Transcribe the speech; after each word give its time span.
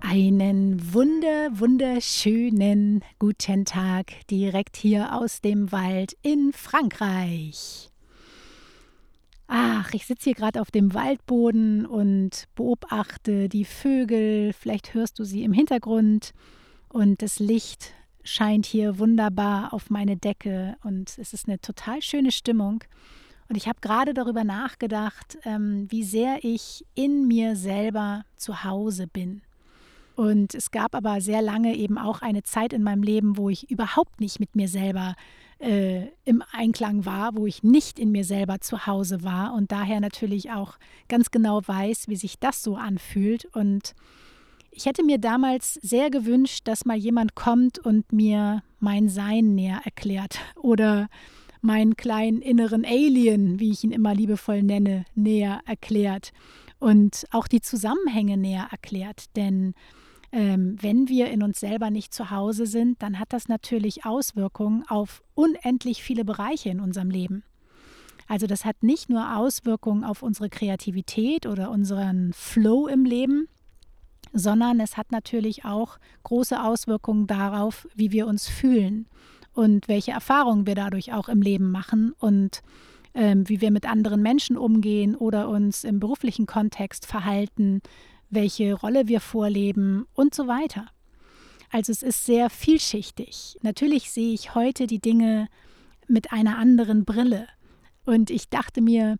Einen 0.00 0.94
wunder, 0.94 1.50
wunderschönen 1.58 3.02
guten 3.18 3.64
Tag 3.64 4.26
direkt 4.30 4.76
hier 4.76 5.14
aus 5.14 5.40
dem 5.40 5.72
Wald 5.72 6.16
in 6.22 6.52
Frankreich. 6.52 7.90
Ach, 9.48 9.92
ich 9.92 10.06
sitze 10.06 10.24
hier 10.24 10.34
gerade 10.34 10.60
auf 10.60 10.70
dem 10.70 10.94
Waldboden 10.94 11.84
und 11.84 12.44
beobachte 12.54 13.48
die 13.48 13.64
Vögel. 13.64 14.52
Vielleicht 14.52 14.94
hörst 14.94 15.18
du 15.18 15.24
sie 15.24 15.42
im 15.42 15.52
Hintergrund 15.52 16.32
und 16.88 17.20
das 17.20 17.38
Licht 17.38 17.92
scheint 18.22 18.66
hier 18.66 18.98
wunderbar 18.98 19.72
auf 19.72 19.90
meine 19.90 20.16
Decke 20.16 20.76
und 20.84 21.18
es 21.18 21.32
ist 21.32 21.48
eine 21.48 21.60
total 21.60 22.02
schöne 22.02 22.30
Stimmung. 22.30 22.84
Und 23.48 23.56
ich 23.56 23.66
habe 23.66 23.80
gerade 23.80 24.14
darüber 24.14 24.44
nachgedacht, 24.44 25.38
ähm, 25.44 25.86
wie 25.90 26.04
sehr 26.04 26.38
ich 26.42 26.84
in 26.94 27.26
mir 27.26 27.56
selber 27.56 28.24
zu 28.36 28.64
Hause 28.64 29.06
bin. 29.06 29.42
Und 30.18 30.56
es 30.56 30.72
gab 30.72 30.96
aber 30.96 31.20
sehr 31.20 31.40
lange 31.42 31.76
eben 31.76 31.96
auch 31.96 32.22
eine 32.22 32.42
Zeit 32.42 32.72
in 32.72 32.82
meinem 32.82 33.04
Leben, 33.04 33.36
wo 33.36 33.50
ich 33.50 33.70
überhaupt 33.70 34.18
nicht 34.18 34.40
mit 34.40 34.56
mir 34.56 34.66
selber 34.66 35.14
äh, 35.60 36.08
im 36.24 36.42
Einklang 36.50 37.06
war, 37.06 37.36
wo 37.36 37.46
ich 37.46 37.62
nicht 37.62 38.00
in 38.00 38.10
mir 38.10 38.24
selber 38.24 38.60
zu 38.60 38.88
Hause 38.88 39.22
war 39.22 39.54
und 39.54 39.70
daher 39.70 40.00
natürlich 40.00 40.50
auch 40.50 40.76
ganz 41.08 41.30
genau 41.30 41.60
weiß, 41.64 42.08
wie 42.08 42.16
sich 42.16 42.40
das 42.40 42.64
so 42.64 42.74
anfühlt. 42.74 43.44
Und 43.54 43.94
ich 44.72 44.86
hätte 44.86 45.04
mir 45.04 45.18
damals 45.18 45.74
sehr 45.74 46.10
gewünscht, 46.10 46.62
dass 46.64 46.84
mal 46.84 46.96
jemand 46.96 47.36
kommt 47.36 47.78
und 47.78 48.10
mir 48.10 48.64
mein 48.80 49.08
Sein 49.08 49.54
näher 49.54 49.82
erklärt 49.84 50.40
oder 50.56 51.08
meinen 51.60 51.96
kleinen 51.96 52.42
inneren 52.42 52.84
Alien, 52.84 53.60
wie 53.60 53.70
ich 53.70 53.84
ihn 53.84 53.92
immer 53.92 54.16
liebevoll 54.16 54.64
nenne, 54.64 55.04
näher 55.14 55.60
erklärt 55.64 56.32
und 56.80 57.24
auch 57.30 57.46
die 57.46 57.60
Zusammenhänge 57.60 58.36
näher 58.36 58.66
erklärt. 58.72 59.36
Denn 59.36 59.74
ähm, 60.32 60.76
wenn 60.80 61.08
wir 61.08 61.30
in 61.30 61.42
uns 61.42 61.60
selber 61.60 61.90
nicht 61.90 62.12
zu 62.12 62.30
Hause 62.30 62.66
sind, 62.66 63.02
dann 63.02 63.18
hat 63.18 63.32
das 63.32 63.48
natürlich 63.48 64.04
Auswirkungen 64.04 64.84
auf 64.88 65.22
unendlich 65.34 66.02
viele 66.02 66.24
Bereiche 66.24 66.68
in 66.68 66.80
unserem 66.80 67.10
Leben. 67.10 67.44
Also 68.26 68.46
das 68.46 68.66
hat 68.66 68.82
nicht 68.82 69.08
nur 69.08 69.36
Auswirkungen 69.36 70.04
auf 70.04 70.22
unsere 70.22 70.50
Kreativität 70.50 71.46
oder 71.46 71.70
unseren 71.70 72.32
Flow 72.34 72.86
im 72.86 73.04
Leben, 73.04 73.48
sondern 74.34 74.80
es 74.80 74.98
hat 74.98 75.12
natürlich 75.12 75.64
auch 75.64 75.98
große 76.24 76.62
Auswirkungen 76.62 77.26
darauf, 77.26 77.88
wie 77.94 78.12
wir 78.12 78.26
uns 78.26 78.46
fühlen 78.46 79.06
und 79.54 79.88
welche 79.88 80.10
Erfahrungen 80.10 80.66
wir 80.66 80.74
dadurch 80.74 81.14
auch 81.14 81.30
im 81.30 81.40
Leben 81.40 81.70
machen 81.70 82.12
und 82.18 82.62
ähm, 83.14 83.48
wie 83.48 83.62
wir 83.62 83.70
mit 83.70 83.88
anderen 83.88 84.20
Menschen 84.20 84.58
umgehen 84.58 85.16
oder 85.16 85.48
uns 85.48 85.84
im 85.84 85.98
beruflichen 85.98 86.44
Kontext 86.44 87.06
verhalten, 87.06 87.80
welche 88.30 88.74
Rolle 88.74 89.08
wir 89.08 89.20
vorleben 89.20 90.06
und 90.14 90.34
so 90.34 90.46
weiter. 90.46 90.86
Also 91.70 91.92
es 91.92 92.02
ist 92.02 92.24
sehr 92.24 92.50
vielschichtig. 92.50 93.56
Natürlich 93.62 94.10
sehe 94.10 94.32
ich 94.32 94.54
heute 94.54 94.86
die 94.86 95.00
Dinge 95.00 95.48
mit 96.06 96.32
einer 96.32 96.56
anderen 96.56 97.04
Brille. 97.04 97.46
Und 98.04 98.30
ich 98.30 98.48
dachte 98.48 98.80
mir, 98.80 99.18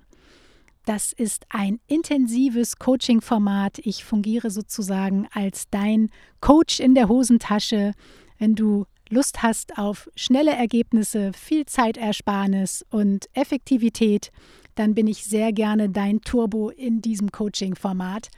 Das 0.85 1.13
ist 1.13 1.47
ein 1.51 1.79
intensives 1.87 2.81
Coaching-Format. 2.81 3.79
Ich 3.85 4.05
fungiere 4.05 4.51
sozusagen 4.51 5.29
als 5.33 5.71
dein 5.71 6.11
Coach 6.41 6.81
in 6.81 6.97
der 6.97 7.09
Hosentasche, 7.09 7.93
wenn 8.39 8.57
du 8.57 8.85
Lust 9.11 9.43
hast 9.43 9.79
auf 9.79 10.11
schnelle 10.15 10.53
Ergebnisse, 10.53 11.33
viel 11.33 11.67
Zeitersparnis 11.67 12.85
und 12.91 13.27
Effektivität, 13.33 14.31
dann 14.75 14.95
bin 14.95 15.07
ich 15.07 15.25
sehr 15.25 15.53
gerne 15.53 15.89
dein 15.89 16.21
Turbo 16.21 16.71
in 16.71 17.03
diesem 17.03 17.33
Coaching-Format. 17.33 18.29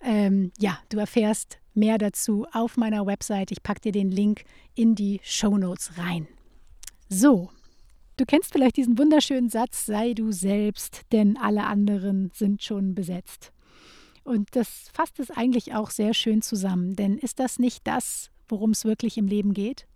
Ähm, 0.00 0.52
ja, 0.58 0.78
du 0.90 0.98
erfährst 0.98 1.58
mehr 1.74 1.98
dazu 1.98 2.46
auf 2.52 2.76
meiner 2.76 3.06
Website. 3.06 3.50
Ich 3.52 3.62
packe 3.62 3.80
dir 3.80 3.92
den 3.92 4.10
Link 4.10 4.44
in 4.74 4.94
die 4.94 5.20
Show 5.22 5.56
Notes 5.56 5.92
rein. 5.96 6.28
So, 7.08 7.50
du 8.16 8.26
kennst 8.26 8.52
vielleicht 8.52 8.76
diesen 8.76 8.98
wunderschönen 8.98 9.48
Satz, 9.48 9.86
sei 9.86 10.12
du 10.12 10.30
selbst, 10.30 11.02
denn 11.12 11.36
alle 11.36 11.64
anderen 11.64 12.30
sind 12.34 12.62
schon 12.62 12.94
besetzt. 12.94 13.52
Und 14.24 14.54
das 14.54 14.90
fasst 14.92 15.20
es 15.20 15.30
eigentlich 15.30 15.74
auch 15.74 15.90
sehr 15.90 16.12
schön 16.12 16.42
zusammen, 16.42 16.96
denn 16.96 17.16
ist 17.16 17.38
das 17.38 17.58
nicht 17.58 17.86
das, 17.86 18.30
worum 18.46 18.72
es 18.72 18.84
wirklich 18.84 19.16
im 19.16 19.26
Leben 19.26 19.54
geht? 19.54 19.86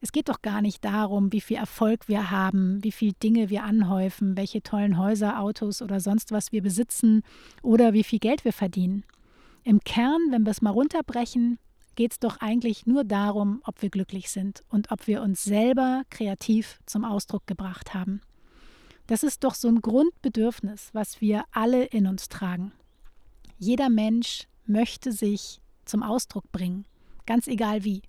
Es 0.00 0.12
geht 0.12 0.28
doch 0.28 0.42
gar 0.42 0.62
nicht 0.62 0.84
darum, 0.84 1.32
wie 1.32 1.40
viel 1.40 1.56
Erfolg 1.56 2.08
wir 2.08 2.30
haben, 2.30 2.82
wie 2.84 2.92
viele 2.92 3.14
Dinge 3.14 3.50
wir 3.50 3.64
anhäufen, 3.64 4.36
welche 4.36 4.62
tollen 4.62 4.96
Häuser, 4.96 5.40
Autos 5.40 5.82
oder 5.82 5.98
sonst 5.98 6.30
was 6.30 6.52
wir 6.52 6.62
besitzen 6.62 7.22
oder 7.62 7.92
wie 7.92 8.04
viel 8.04 8.20
Geld 8.20 8.44
wir 8.44 8.52
verdienen. 8.52 9.04
Im 9.64 9.80
Kern, 9.80 10.20
wenn 10.30 10.44
wir 10.44 10.52
es 10.52 10.62
mal 10.62 10.70
runterbrechen, 10.70 11.58
geht 11.96 12.12
es 12.12 12.20
doch 12.20 12.36
eigentlich 12.36 12.86
nur 12.86 13.02
darum, 13.02 13.60
ob 13.64 13.82
wir 13.82 13.90
glücklich 13.90 14.30
sind 14.30 14.62
und 14.68 14.92
ob 14.92 15.08
wir 15.08 15.20
uns 15.20 15.42
selber 15.42 16.02
kreativ 16.10 16.78
zum 16.86 17.04
Ausdruck 17.04 17.46
gebracht 17.48 17.92
haben. 17.92 18.20
Das 19.08 19.24
ist 19.24 19.42
doch 19.42 19.54
so 19.54 19.66
ein 19.68 19.80
Grundbedürfnis, 19.80 20.90
was 20.92 21.20
wir 21.20 21.44
alle 21.50 21.86
in 21.86 22.06
uns 22.06 22.28
tragen. 22.28 22.72
Jeder 23.58 23.88
Mensch 23.88 24.46
möchte 24.64 25.10
sich 25.10 25.60
zum 25.86 26.04
Ausdruck 26.04 26.52
bringen, 26.52 26.86
ganz 27.26 27.48
egal 27.48 27.82
wie. 27.82 28.02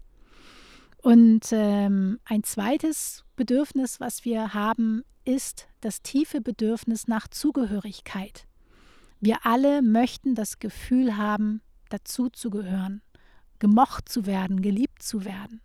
Und 1.01 1.47
ähm, 1.51 2.19
ein 2.25 2.43
zweites 2.43 3.23
Bedürfnis, 3.35 3.99
was 3.99 4.25
wir 4.25 4.53
haben, 4.53 5.03
ist 5.23 5.67
das 5.81 6.01
tiefe 6.01 6.41
Bedürfnis 6.41 7.07
nach 7.07 7.27
Zugehörigkeit. 7.27 8.45
Wir 9.21 9.45
alle 9.45 9.81
möchten 9.81 10.35
das 10.35 10.59
Gefühl 10.59 11.17
haben, 11.17 11.61
dazuzugehören, 11.89 13.01
gemocht 13.59 14.09
zu 14.09 14.25
werden, 14.25 14.61
geliebt 14.61 15.01
zu 15.01 15.25
werden. 15.25 15.61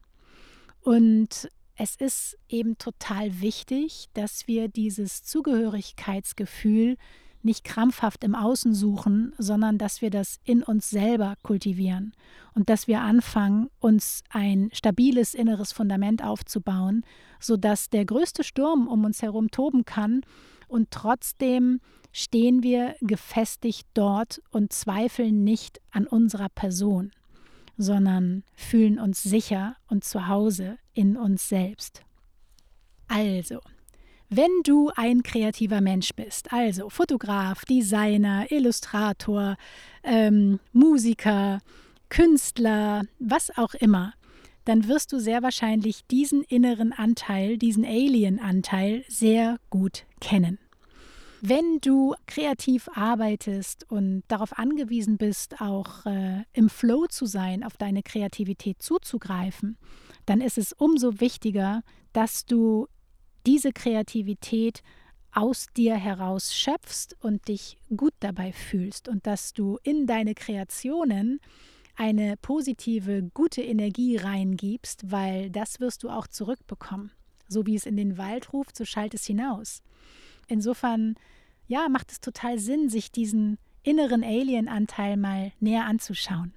Und 0.80 1.48
es 1.76 1.96
ist 1.96 2.36
eben 2.48 2.78
total 2.78 3.40
wichtig, 3.40 4.06
dass 4.14 4.46
wir 4.46 4.68
dieses 4.68 5.24
Zugehörigkeitsgefühl 5.24 6.96
nicht 7.44 7.64
krampfhaft 7.64 8.24
im 8.24 8.34
Außen 8.34 8.74
suchen, 8.74 9.32
sondern 9.38 9.78
dass 9.78 10.02
wir 10.02 10.10
das 10.10 10.38
in 10.44 10.62
uns 10.62 10.90
selber 10.90 11.34
kultivieren 11.42 12.12
und 12.54 12.68
dass 12.68 12.88
wir 12.88 13.00
anfangen, 13.00 13.70
uns 13.80 14.22
ein 14.30 14.70
stabiles 14.72 15.34
inneres 15.34 15.72
Fundament 15.72 16.24
aufzubauen, 16.24 17.04
sodass 17.40 17.90
der 17.90 18.04
größte 18.04 18.44
Sturm 18.44 18.88
um 18.88 19.04
uns 19.04 19.22
herum 19.22 19.50
toben 19.50 19.84
kann 19.84 20.22
und 20.68 20.90
trotzdem 20.90 21.80
stehen 22.12 22.62
wir 22.62 22.94
gefestigt 23.00 23.88
dort 23.94 24.40
und 24.50 24.72
zweifeln 24.72 25.44
nicht 25.44 25.80
an 25.90 26.06
unserer 26.06 26.48
Person, 26.48 27.10
sondern 27.76 28.44
fühlen 28.54 28.98
uns 28.98 29.22
sicher 29.22 29.76
und 29.88 30.04
zu 30.04 30.28
Hause 30.28 30.78
in 30.92 31.16
uns 31.16 31.48
selbst. 31.48 32.02
Also, 33.08 33.60
wenn 34.36 34.62
du 34.64 34.90
ein 34.96 35.22
kreativer 35.22 35.80
Mensch 35.80 36.10
bist, 36.14 36.52
also 36.52 36.88
Fotograf, 36.90 37.64
Designer, 37.64 38.50
Illustrator, 38.50 39.56
ähm, 40.02 40.60
Musiker, 40.72 41.60
Künstler, 42.08 43.02
was 43.18 43.56
auch 43.56 43.74
immer, 43.74 44.14
dann 44.64 44.88
wirst 44.88 45.12
du 45.12 45.18
sehr 45.18 45.42
wahrscheinlich 45.42 46.06
diesen 46.06 46.42
inneren 46.42 46.92
Anteil, 46.92 47.58
diesen 47.58 47.84
Alien-Anteil 47.84 49.04
sehr 49.08 49.58
gut 49.70 50.04
kennen. 50.20 50.58
Wenn 51.40 51.78
du 51.82 52.14
kreativ 52.26 52.88
arbeitest 52.94 53.90
und 53.90 54.22
darauf 54.28 54.58
angewiesen 54.58 55.18
bist, 55.18 55.60
auch 55.60 56.06
äh, 56.06 56.44
im 56.54 56.70
Flow 56.70 57.06
zu 57.06 57.26
sein, 57.26 57.62
auf 57.62 57.76
deine 57.76 58.02
Kreativität 58.02 58.80
zuzugreifen, 58.80 59.76
dann 60.24 60.40
ist 60.40 60.56
es 60.56 60.72
umso 60.72 61.20
wichtiger, 61.20 61.82
dass 62.14 62.46
du 62.46 62.88
diese 63.46 63.72
Kreativität 63.72 64.82
aus 65.32 65.66
dir 65.76 65.96
heraus 65.96 66.54
schöpfst 66.54 67.16
und 67.20 67.48
dich 67.48 67.76
gut 67.96 68.14
dabei 68.20 68.52
fühlst 68.52 69.08
und 69.08 69.26
dass 69.26 69.52
du 69.52 69.78
in 69.82 70.06
deine 70.06 70.34
Kreationen 70.34 71.40
eine 71.96 72.36
positive, 72.36 73.30
gute 73.34 73.62
Energie 73.62 74.16
reingibst, 74.16 75.10
weil 75.10 75.50
das 75.50 75.80
wirst 75.80 76.02
du 76.02 76.10
auch 76.10 76.26
zurückbekommen. 76.26 77.10
So 77.48 77.66
wie 77.66 77.76
es 77.76 77.86
in 77.86 77.96
den 77.96 78.16
Wald 78.16 78.52
ruft, 78.52 78.76
so 78.76 78.84
schallt 78.84 79.14
es 79.14 79.26
hinaus. 79.26 79.82
Insofern, 80.48 81.14
ja, 81.66 81.88
macht 81.88 82.10
es 82.10 82.20
total 82.20 82.58
Sinn, 82.58 82.88
sich 82.88 83.12
diesen 83.12 83.58
inneren 83.82 84.24
Alien-Anteil 84.24 85.16
mal 85.16 85.52
näher 85.60 85.84
anzuschauen. 85.84 86.52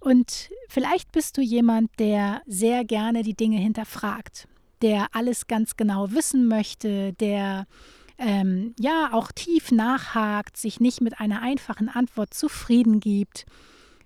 Und 0.00 0.50
vielleicht 0.68 1.12
bist 1.12 1.36
du 1.36 1.40
jemand, 1.40 1.90
der 1.98 2.42
sehr 2.46 2.84
gerne 2.84 3.22
die 3.22 3.34
Dinge 3.34 3.58
hinterfragt, 3.58 4.48
der 4.80 5.08
alles 5.12 5.46
ganz 5.46 5.76
genau 5.76 6.12
wissen 6.12 6.46
möchte, 6.46 7.12
der 7.14 7.66
ähm, 8.18 8.74
ja 8.78 9.10
auch 9.12 9.32
tief 9.32 9.70
nachhakt, 9.72 10.56
sich 10.56 10.80
nicht 10.80 11.00
mit 11.00 11.20
einer 11.20 11.42
einfachen 11.42 11.88
Antwort 11.88 12.34
zufrieden 12.34 13.00
gibt. 13.00 13.46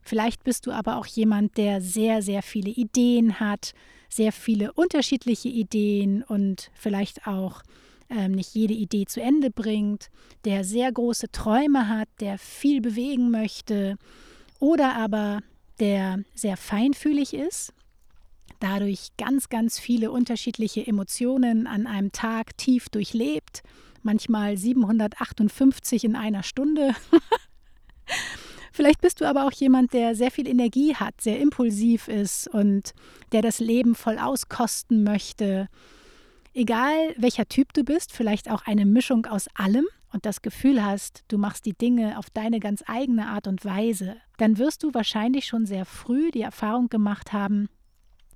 Vielleicht 0.03 0.45
bist 0.45 0.67
du 0.67 0.73
aber 0.73 0.97
auch 0.97 1.07
jemand, 1.07 1.57
der 1.57 1.81
sehr, 1.81 2.23
sehr 2.23 2.43
viele 2.43 2.71
Ideen 2.71 3.39
hat, 3.41 3.73
sehr 4.09 4.33
viele 4.33 4.73
unterschiedliche 4.73 5.49
Ideen 5.49 6.23
und 6.23 6.71
vielleicht 6.75 7.27
auch 7.27 7.63
ähm, 8.11 8.33
nicht 8.33 8.55
jede 8.55 8.75
Idee 8.75 9.07
zu 9.07 9.23
Ende 9.23 9.51
bringt, 9.51 10.11
der 10.45 10.65
sehr 10.65 10.91
große 10.93 11.31
Träume 11.31 11.89
hat, 11.89 12.09
der 12.21 12.37
viel 12.39 12.81
bewegen 12.81 13.31
möchte 13.31 13.97
oder 14.59 14.97
aber 14.97 15.41
der 15.81 16.21
sehr 16.35 16.57
feinfühlig 16.57 17.35
ist, 17.35 17.73
dadurch 18.61 19.09
ganz, 19.19 19.49
ganz 19.49 19.79
viele 19.79 20.11
unterschiedliche 20.11 20.87
Emotionen 20.87 21.67
an 21.67 21.87
einem 21.87 22.13
Tag 22.13 22.57
tief 22.57 22.89
durchlebt 22.89 23.63
manchmal 24.03 24.57
758 24.57 26.05
in 26.05 26.17
einer 26.17 26.43
Stunde. 26.43 26.95
Vielleicht 28.73 29.01
bist 29.01 29.21
du 29.21 29.27
aber 29.27 29.47
auch 29.47 29.53
jemand, 29.53 29.93
der 29.93 30.15
sehr 30.15 30.31
viel 30.31 30.49
Energie 30.49 30.95
hat, 30.95 31.21
sehr 31.21 31.41
impulsiv 31.41 32.09
ist 32.09 32.49
und 32.49 32.95
der 33.33 33.43
das 33.43 33.59
Leben 33.61 33.95
voll 33.95 34.19
auskosten 34.19 35.05
möchte. 35.05 35.69
Egal 36.55 37.15
welcher 37.17 37.47
Typ 37.47 37.73
du 37.75 37.85
bist, 37.85 38.13
vielleicht 38.13 38.51
auch 38.51 38.63
eine 38.63 38.87
Mischung 38.87 39.27
aus 39.27 39.49
allem 39.55 39.87
und 40.13 40.27
das 40.27 40.43
Gefühl 40.43 40.85
hast, 40.85 41.25
du 41.29 41.39
machst 41.39 41.67
die 41.67 41.75
Dinge 41.75 42.19
auf 42.19 42.31
deine 42.31 42.61
ganz 42.61 42.83
eigene 42.87 43.29
Art 43.29 43.47
und 43.47 43.65
Weise, 43.65 44.17
dann 44.39 44.59
wirst 44.59 44.83
du 44.83 44.93
wahrscheinlich 44.95 45.47
schon 45.47 45.67
sehr 45.67 45.85
früh 45.85 46.31
die 46.31 46.43
Erfahrung 46.43 46.89
gemacht 46.89 47.33
haben, 47.33 47.69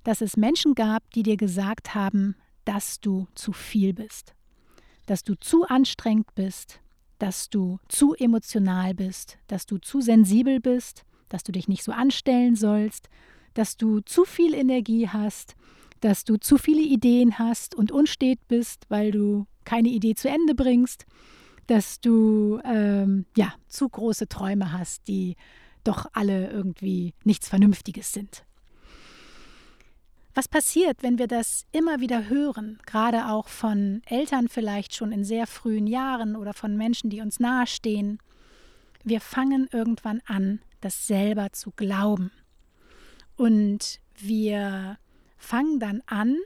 dass 0.03 0.21
es 0.21 0.37
Menschen 0.37 0.75
gab, 0.75 1.09
die 1.11 1.23
dir 1.23 1.37
gesagt 1.37 1.95
haben, 1.95 2.35
dass 2.65 2.99
du 2.99 3.27
zu 3.35 3.53
viel 3.53 3.93
bist 3.93 4.33
dass 5.07 5.23
du 5.23 5.33
zu 5.35 5.65
anstrengend 5.65 6.35
bist, 6.35 6.81
dass 7.17 7.49
du 7.49 7.79
zu 7.87 8.13
emotional 8.13 8.93
bist, 8.93 9.39
dass 9.47 9.65
du 9.65 9.79
zu 9.79 10.01
sensibel 10.01 10.59
bist, 10.59 11.03
dass 11.29 11.43
du 11.43 11.51
dich 11.51 11.67
nicht 11.67 11.83
so 11.83 11.91
anstellen 11.91 12.55
sollst, 12.55 13.09
dass 13.55 13.77
du 13.77 14.01
zu 14.01 14.25
viel 14.25 14.53
Energie 14.53 15.09
hast, 15.09 15.55
dass 16.01 16.25
du 16.25 16.37
zu 16.37 16.57
viele 16.57 16.81
Ideen 16.81 17.39
hast 17.39 17.73
und 17.73 17.91
unstet 17.91 18.47
bist, 18.47 18.85
weil 18.89 19.11
du 19.11 19.47
keine 19.63 19.89
Idee 19.89 20.13
zu 20.13 20.29
Ende 20.29 20.53
bringst, 20.53 21.05
dass 21.67 21.99
du 21.99 22.59
ähm, 22.63 23.25
ja 23.35 23.53
zu 23.67 23.87
große 23.87 24.27
Träume 24.27 24.71
hast, 24.71 25.07
die 25.07 25.35
doch 25.83 26.05
alle 26.13 26.49
irgendwie 26.49 27.13
nichts 27.23 27.47
Vernünftiges 27.47 28.11
sind. 28.11 28.43
Was 30.33 30.47
passiert, 30.47 31.01
wenn 31.01 31.17
wir 31.17 31.27
das 31.27 31.65
immer 31.71 31.99
wieder 31.99 32.29
hören, 32.29 32.77
gerade 32.85 33.27
auch 33.27 33.47
von 33.47 34.01
Eltern 34.05 34.49
vielleicht 34.49 34.93
schon 34.93 35.11
in 35.11 35.23
sehr 35.23 35.47
frühen 35.47 35.87
Jahren 35.87 36.35
oder 36.35 36.53
von 36.53 36.77
Menschen, 36.77 37.09
die 37.09 37.21
uns 37.21 37.39
nahestehen? 37.39 38.19
Wir 39.03 39.19
fangen 39.19 39.67
irgendwann 39.71 40.21
an, 40.27 40.59
das 40.79 41.07
selber 41.07 41.53
zu 41.53 41.71
glauben. 41.71 42.31
Und 43.35 43.99
wir 44.15 44.97
fangen 45.37 45.79
dann 45.79 46.03
an 46.05 46.37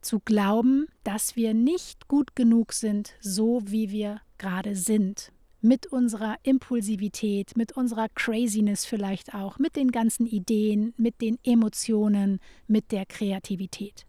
zu 0.00 0.20
glauben, 0.20 0.86
dass 1.04 1.36
wir 1.36 1.54
nicht 1.54 2.08
gut 2.08 2.34
genug 2.34 2.72
sind, 2.72 3.14
so 3.20 3.60
wie 3.64 3.90
wir 3.90 4.20
gerade 4.38 4.76
sind 4.76 5.32
mit 5.62 5.86
unserer 5.86 6.36
Impulsivität, 6.42 7.56
mit 7.56 7.72
unserer 7.72 8.08
Craziness 8.08 8.86
vielleicht 8.86 9.34
auch, 9.34 9.58
mit 9.58 9.76
den 9.76 9.90
ganzen 9.90 10.26
Ideen, 10.26 10.94
mit 10.96 11.20
den 11.20 11.38
Emotionen, 11.44 12.40
mit 12.66 12.92
der 12.92 13.06
Kreativität. 13.06 14.06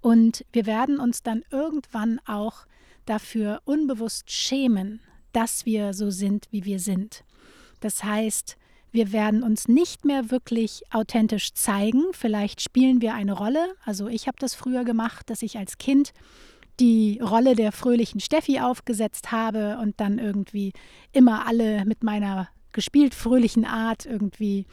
Und 0.00 0.44
wir 0.52 0.66
werden 0.66 0.98
uns 0.98 1.22
dann 1.22 1.44
irgendwann 1.50 2.18
auch 2.24 2.66
dafür 3.04 3.60
unbewusst 3.64 4.30
schämen, 4.30 5.00
dass 5.32 5.66
wir 5.66 5.92
so 5.92 6.10
sind, 6.10 6.48
wie 6.50 6.64
wir 6.64 6.80
sind. 6.80 7.24
Das 7.80 8.02
heißt, 8.02 8.56
wir 8.92 9.12
werden 9.12 9.42
uns 9.42 9.68
nicht 9.68 10.04
mehr 10.04 10.30
wirklich 10.30 10.82
authentisch 10.90 11.52
zeigen. 11.54 12.04
Vielleicht 12.12 12.60
spielen 12.60 13.00
wir 13.00 13.14
eine 13.14 13.32
Rolle. 13.32 13.74
Also 13.84 14.08
ich 14.08 14.26
habe 14.26 14.36
das 14.40 14.54
früher 14.54 14.84
gemacht, 14.84 15.30
dass 15.30 15.42
ich 15.42 15.58
als 15.58 15.78
Kind 15.78 16.12
die 16.80 17.20
Rolle 17.22 17.54
der 17.54 17.72
fröhlichen 17.72 18.20
Steffi 18.20 18.60
aufgesetzt 18.60 19.32
habe 19.32 19.78
und 19.80 20.00
dann 20.00 20.18
irgendwie 20.18 20.72
immer 21.12 21.46
alle 21.46 21.84
mit 21.84 22.02
meiner 22.02 22.48
gespielt 22.72 23.14
fröhlichen 23.14 23.64
Art 23.64 24.06
irgendwie 24.06 24.66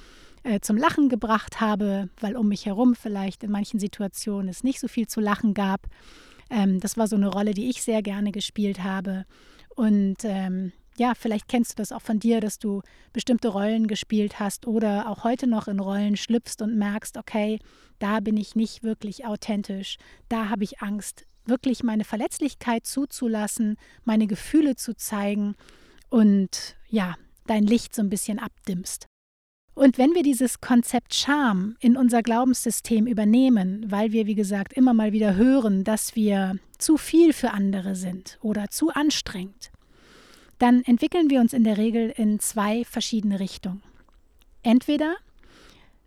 äh, 0.43 0.59
zum 0.61 0.77
Lachen 0.77 1.09
gebracht 1.09 1.59
habe, 1.59 2.09
weil 2.21 2.37
um 2.37 2.47
mich 2.47 2.65
herum 2.65 2.95
vielleicht 2.95 3.43
in 3.43 3.51
manchen 3.51 3.79
Situationen 3.79 4.47
es 4.47 4.63
nicht 4.63 4.79
so 4.79 4.87
viel 4.87 5.07
zu 5.07 5.19
lachen 5.19 5.53
gab. 5.53 5.87
Ähm, 6.49 6.79
das 6.79 6.95
war 6.95 7.07
so 7.07 7.15
eine 7.15 7.27
Rolle, 7.27 7.53
die 7.53 7.69
ich 7.69 7.83
sehr 7.83 8.01
gerne 8.01 8.31
gespielt 8.31 8.83
habe. 8.83 9.25
Und 9.75 10.17
ähm, 10.23 10.71
ja, 10.97 11.13
vielleicht 11.15 11.47
kennst 11.47 11.71
du 11.71 11.75
das 11.75 11.91
auch 11.91 12.01
von 12.01 12.19
dir, 12.19 12.41
dass 12.41 12.59
du 12.59 12.81
bestimmte 13.13 13.49
Rollen 13.49 13.87
gespielt 13.87 14.39
hast 14.39 14.67
oder 14.67 15.09
auch 15.09 15.23
heute 15.23 15.47
noch 15.47 15.67
in 15.67 15.79
Rollen 15.79 16.17
schlüpfst 16.17 16.61
und 16.61 16.77
merkst, 16.77 17.17
okay, 17.17 17.59
da 17.99 18.19
bin 18.19 18.37
ich 18.37 18.55
nicht 18.55 18.83
wirklich 18.83 19.25
authentisch, 19.25 19.97
da 20.29 20.49
habe 20.49 20.63
ich 20.63 20.81
Angst, 20.81 21.25
wirklich 21.45 21.83
meine 21.83 22.03
Verletzlichkeit 22.03 22.85
zuzulassen, 22.85 23.77
meine 24.03 24.27
Gefühle 24.27 24.75
zu 24.75 24.95
zeigen 24.95 25.55
und 26.09 26.75
ja, 26.89 27.15
dein 27.45 27.63
Licht 27.63 27.95
so 27.95 28.01
ein 28.01 28.09
bisschen 28.09 28.39
abdimmst. 28.39 29.05
Und 29.73 29.99
wenn 29.99 30.15
wir 30.15 30.23
dieses 30.23 30.59
Konzept 30.59 31.13
Scham 31.13 31.75
in 31.79 31.97
unser 31.97 32.23
Glaubenssystem 32.23 33.05
übernehmen, 33.05 33.85
weil 33.89 34.11
wir, 34.11 34.25
wie 34.25 34.33
gesagt, 34.33 34.73
immer 34.73 34.95
mal 34.95 35.11
wieder 35.11 35.35
hören, 35.35 35.83
dass 35.83 36.15
wir 36.15 36.57
zu 36.79 36.97
viel 36.97 37.31
für 37.31 37.51
andere 37.51 37.95
sind 37.95 38.39
oder 38.41 38.69
zu 38.69 38.89
anstrengend, 38.89 39.69
dann 40.57 40.83
entwickeln 40.83 41.29
wir 41.29 41.39
uns 41.39 41.53
in 41.53 41.63
der 41.63 41.77
Regel 41.77 42.09
in 42.15 42.39
zwei 42.39 42.83
verschiedene 42.85 43.39
Richtungen. 43.39 43.83
Entweder 44.63 45.15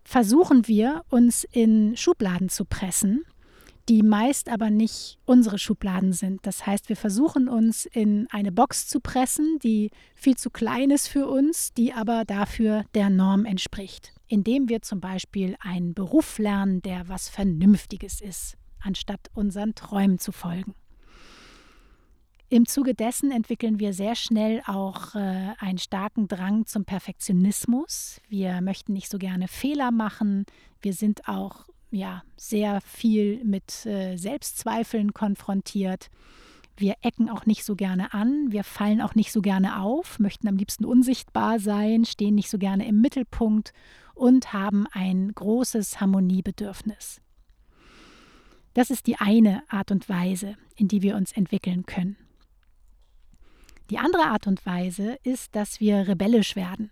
versuchen 0.04 0.66
wir, 0.66 1.04
uns 1.09 1.45
in 1.45 1.97
Schubladen 1.97 2.49
zu 2.49 2.64
pressen 2.64 3.25
die 3.90 4.04
meist 4.04 4.49
aber 4.49 4.71
nicht 4.71 5.19
unsere 5.25 5.59
Schubladen 5.59 6.12
sind. 6.12 6.47
Das 6.47 6.64
heißt, 6.64 6.88
wir 6.88 6.97
versuchen 6.97 7.49
uns 7.49 7.87
in 7.87 8.28
eine 8.30 8.52
Box 8.52 8.87
zu 8.87 9.00
pressen, 9.00 9.59
die 9.64 9.90
viel 10.14 10.37
zu 10.37 10.49
klein 10.49 10.90
ist 10.90 11.09
für 11.09 11.26
uns, 11.26 11.73
die 11.75 11.92
aber 11.92 12.25
dafür 12.25 12.85
der 12.95 13.11
Norm 13.11 13.45
entspricht, 13.45 14.12
indem 14.28 14.69
wir 14.69 14.80
zum 14.83 15.00
Beispiel 15.00 15.57
einen 15.59 15.92
Beruf 15.92 16.38
lernen, 16.38 16.83
der 16.83 17.09
was 17.09 17.28
Vernünftiges 17.28 18.21
ist, 18.21 18.57
anstatt 18.80 19.28
unseren 19.35 19.75
Träumen 19.75 20.21
zu 20.21 20.30
folgen. 20.30 20.75
Im 22.52 22.66
Zuge 22.66 22.95
dessen 22.95 23.30
entwickeln 23.30 23.78
wir 23.78 23.92
sehr 23.92 24.16
schnell 24.16 24.61
auch 24.66 25.14
äh, 25.14 25.54
einen 25.61 25.78
starken 25.78 26.26
Drang 26.26 26.66
zum 26.66 26.85
Perfektionismus. 26.85 28.21
Wir 28.28 28.61
möchten 28.61 28.92
nicht 28.92 29.09
so 29.09 29.19
gerne 29.19 29.47
Fehler 29.47 29.92
machen. 29.92 30.47
Wir 30.83 30.92
sind 30.92 31.28
auch 31.28 31.66
ja 31.92 32.25
sehr 32.37 32.80
viel 32.80 33.45
mit 33.45 33.87
äh, 33.87 34.16
Selbstzweifeln 34.16 35.14
konfrontiert. 35.14 36.09
Wir 36.76 36.97
ecken 37.02 37.30
auch 37.30 37.47
nicht 37.47 37.64
so 37.64 37.76
gerne 37.76 38.14
an, 38.14 38.50
wir 38.50 38.64
fallen 38.64 39.00
auch 39.00 39.14
nicht 39.14 39.30
so 39.30 39.42
gerne 39.42 39.80
auf, 39.80 40.19
möchten 40.19 40.49
am 40.49 40.57
liebsten 40.57 40.85
unsichtbar 40.85 41.61
sein, 41.61 42.04
stehen 42.04 42.35
nicht 42.35 42.50
so 42.50 42.59
gerne 42.59 42.85
im 42.85 43.00
Mittelpunkt 43.00 43.73
und 44.12 44.52
haben 44.52 44.88
ein 44.90 45.30
großes 45.33 46.00
Harmoniebedürfnis. 46.00 47.21
Das 48.75 48.90
ist 48.90 49.07
die 49.07 49.19
eine 49.19 49.62
Art 49.69 49.92
und 49.92 50.09
Weise, 50.09 50.57
in 50.75 50.88
die 50.88 51.02
wir 51.02 51.14
uns 51.14 51.30
entwickeln 51.30 51.87
können. 51.87 52.16
Die 53.90 53.99
andere 53.99 54.26
Art 54.26 54.47
und 54.47 54.64
Weise 54.64 55.18
ist, 55.25 55.54
dass 55.56 55.80
wir 55.80 56.06
rebellisch 56.06 56.54
werden. 56.54 56.90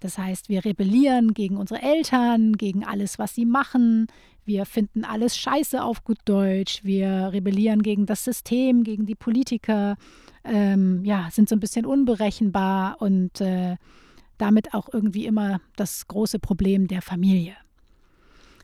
Das 0.00 0.18
heißt, 0.18 0.48
wir 0.48 0.64
rebellieren 0.64 1.34
gegen 1.34 1.56
unsere 1.56 1.80
Eltern, 1.80 2.56
gegen 2.56 2.84
alles, 2.84 3.18
was 3.18 3.34
sie 3.34 3.44
machen. 3.44 4.08
Wir 4.44 4.66
finden 4.66 5.04
alles 5.04 5.36
scheiße 5.36 5.82
auf 5.82 6.02
gut 6.02 6.18
Deutsch. 6.24 6.82
Wir 6.82 7.30
rebellieren 7.32 7.82
gegen 7.82 8.06
das 8.06 8.24
System, 8.24 8.82
gegen 8.82 9.06
die 9.06 9.14
Politiker. 9.14 9.96
Ähm, 10.42 11.04
ja, 11.04 11.28
sind 11.30 11.48
so 11.48 11.54
ein 11.54 11.60
bisschen 11.60 11.86
unberechenbar 11.86 13.00
und 13.00 13.40
äh, 13.40 13.76
damit 14.38 14.74
auch 14.74 14.88
irgendwie 14.92 15.26
immer 15.26 15.60
das 15.76 16.08
große 16.08 16.38
Problem 16.38 16.88
der 16.88 17.02
Familie. 17.02 17.54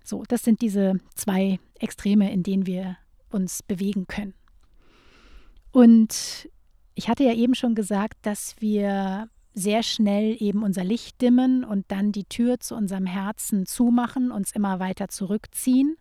So, 0.02 0.24
das 0.26 0.42
sind 0.42 0.62
diese 0.62 0.98
zwei 1.14 1.60
Extreme, 1.78 2.32
in 2.32 2.42
denen 2.42 2.66
wir 2.66 2.96
uns 3.30 3.62
bewegen 3.62 4.06
können. 4.06 4.34
Und 5.70 6.48
ich 6.96 7.08
hatte 7.08 7.24
ja 7.24 7.34
eben 7.34 7.54
schon 7.54 7.74
gesagt, 7.74 8.14
dass 8.22 8.56
wir 8.58 9.28
sehr 9.52 9.82
schnell 9.82 10.36
eben 10.40 10.62
unser 10.62 10.82
Licht 10.82 11.20
dimmen 11.20 11.62
und 11.62 11.84
dann 11.88 12.10
die 12.10 12.24
Tür 12.24 12.58
zu 12.58 12.74
unserem 12.74 13.06
Herzen 13.06 13.66
zumachen, 13.66 14.30
uns 14.30 14.50
immer 14.52 14.80
weiter 14.80 15.08
zurückziehen. 15.08 15.96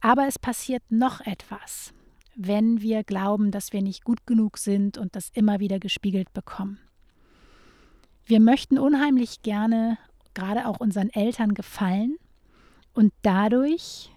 Aber 0.00 0.26
es 0.26 0.38
passiert 0.38 0.82
noch 0.90 1.20
etwas, 1.20 1.94
wenn 2.34 2.80
wir 2.80 3.04
glauben, 3.04 3.52
dass 3.52 3.72
wir 3.72 3.80
nicht 3.80 4.04
gut 4.04 4.26
genug 4.26 4.58
sind 4.58 4.98
und 4.98 5.14
das 5.14 5.30
immer 5.30 5.60
wieder 5.60 5.78
gespiegelt 5.78 6.32
bekommen. 6.32 6.78
Wir 8.24 8.40
möchten 8.40 8.78
unheimlich 8.78 9.42
gerne 9.42 9.98
gerade 10.34 10.66
auch 10.66 10.80
unseren 10.80 11.10
Eltern 11.10 11.54
gefallen 11.54 12.16
und 12.92 13.12
dadurch 13.22 14.10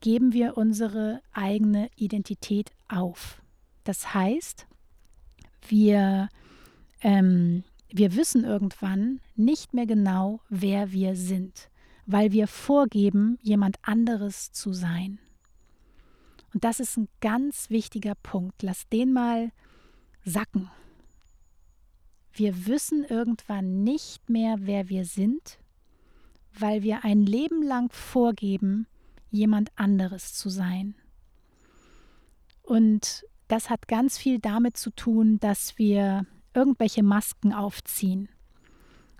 geben 0.00 0.32
wir 0.32 0.56
unsere 0.56 1.20
eigene 1.32 1.90
Identität 1.96 2.70
auf. 2.88 3.42
Das 3.84 4.14
heißt, 4.14 4.66
wir 5.68 6.28
ähm, 7.00 7.64
wir 7.88 8.16
wissen 8.16 8.44
irgendwann 8.44 9.20
nicht 9.36 9.72
mehr 9.72 9.86
genau, 9.86 10.40
wer 10.48 10.92
wir 10.92 11.16
sind, 11.16 11.70
weil 12.04 12.32
wir 12.32 12.46
vorgeben, 12.46 13.38
jemand 13.42 13.76
anderes 13.82 14.52
zu 14.52 14.72
sein. 14.72 15.18
Und 16.52 16.64
das 16.64 16.80
ist 16.80 16.96
ein 16.96 17.08
ganz 17.20 17.70
wichtiger 17.70 18.14
Punkt. 18.14 18.62
Lass 18.62 18.88
den 18.88 19.12
mal 19.12 19.52
sacken. 20.24 20.70
Wir 22.32 22.66
wissen 22.66 23.04
irgendwann 23.04 23.84
nicht 23.84 24.28
mehr, 24.28 24.56
wer 24.60 24.88
wir 24.88 25.04
sind, 25.04 25.58
weil 26.58 26.82
wir 26.82 27.04
ein 27.04 27.22
Leben 27.22 27.62
lang 27.62 27.90
vorgeben, 27.92 28.86
jemand 29.30 29.70
anderes 29.76 30.34
zu 30.34 30.48
sein. 30.48 30.96
Und 32.62 33.24
das 33.48 33.70
hat 33.70 33.88
ganz 33.88 34.18
viel 34.18 34.38
damit 34.38 34.76
zu 34.76 34.90
tun, 34.90 35.38
dass 35.40 35.78
wir 35.78 36.26
irgendwelche 36.54 37.02
Masken 37.02 37.52
aufziehen 37.52 38.28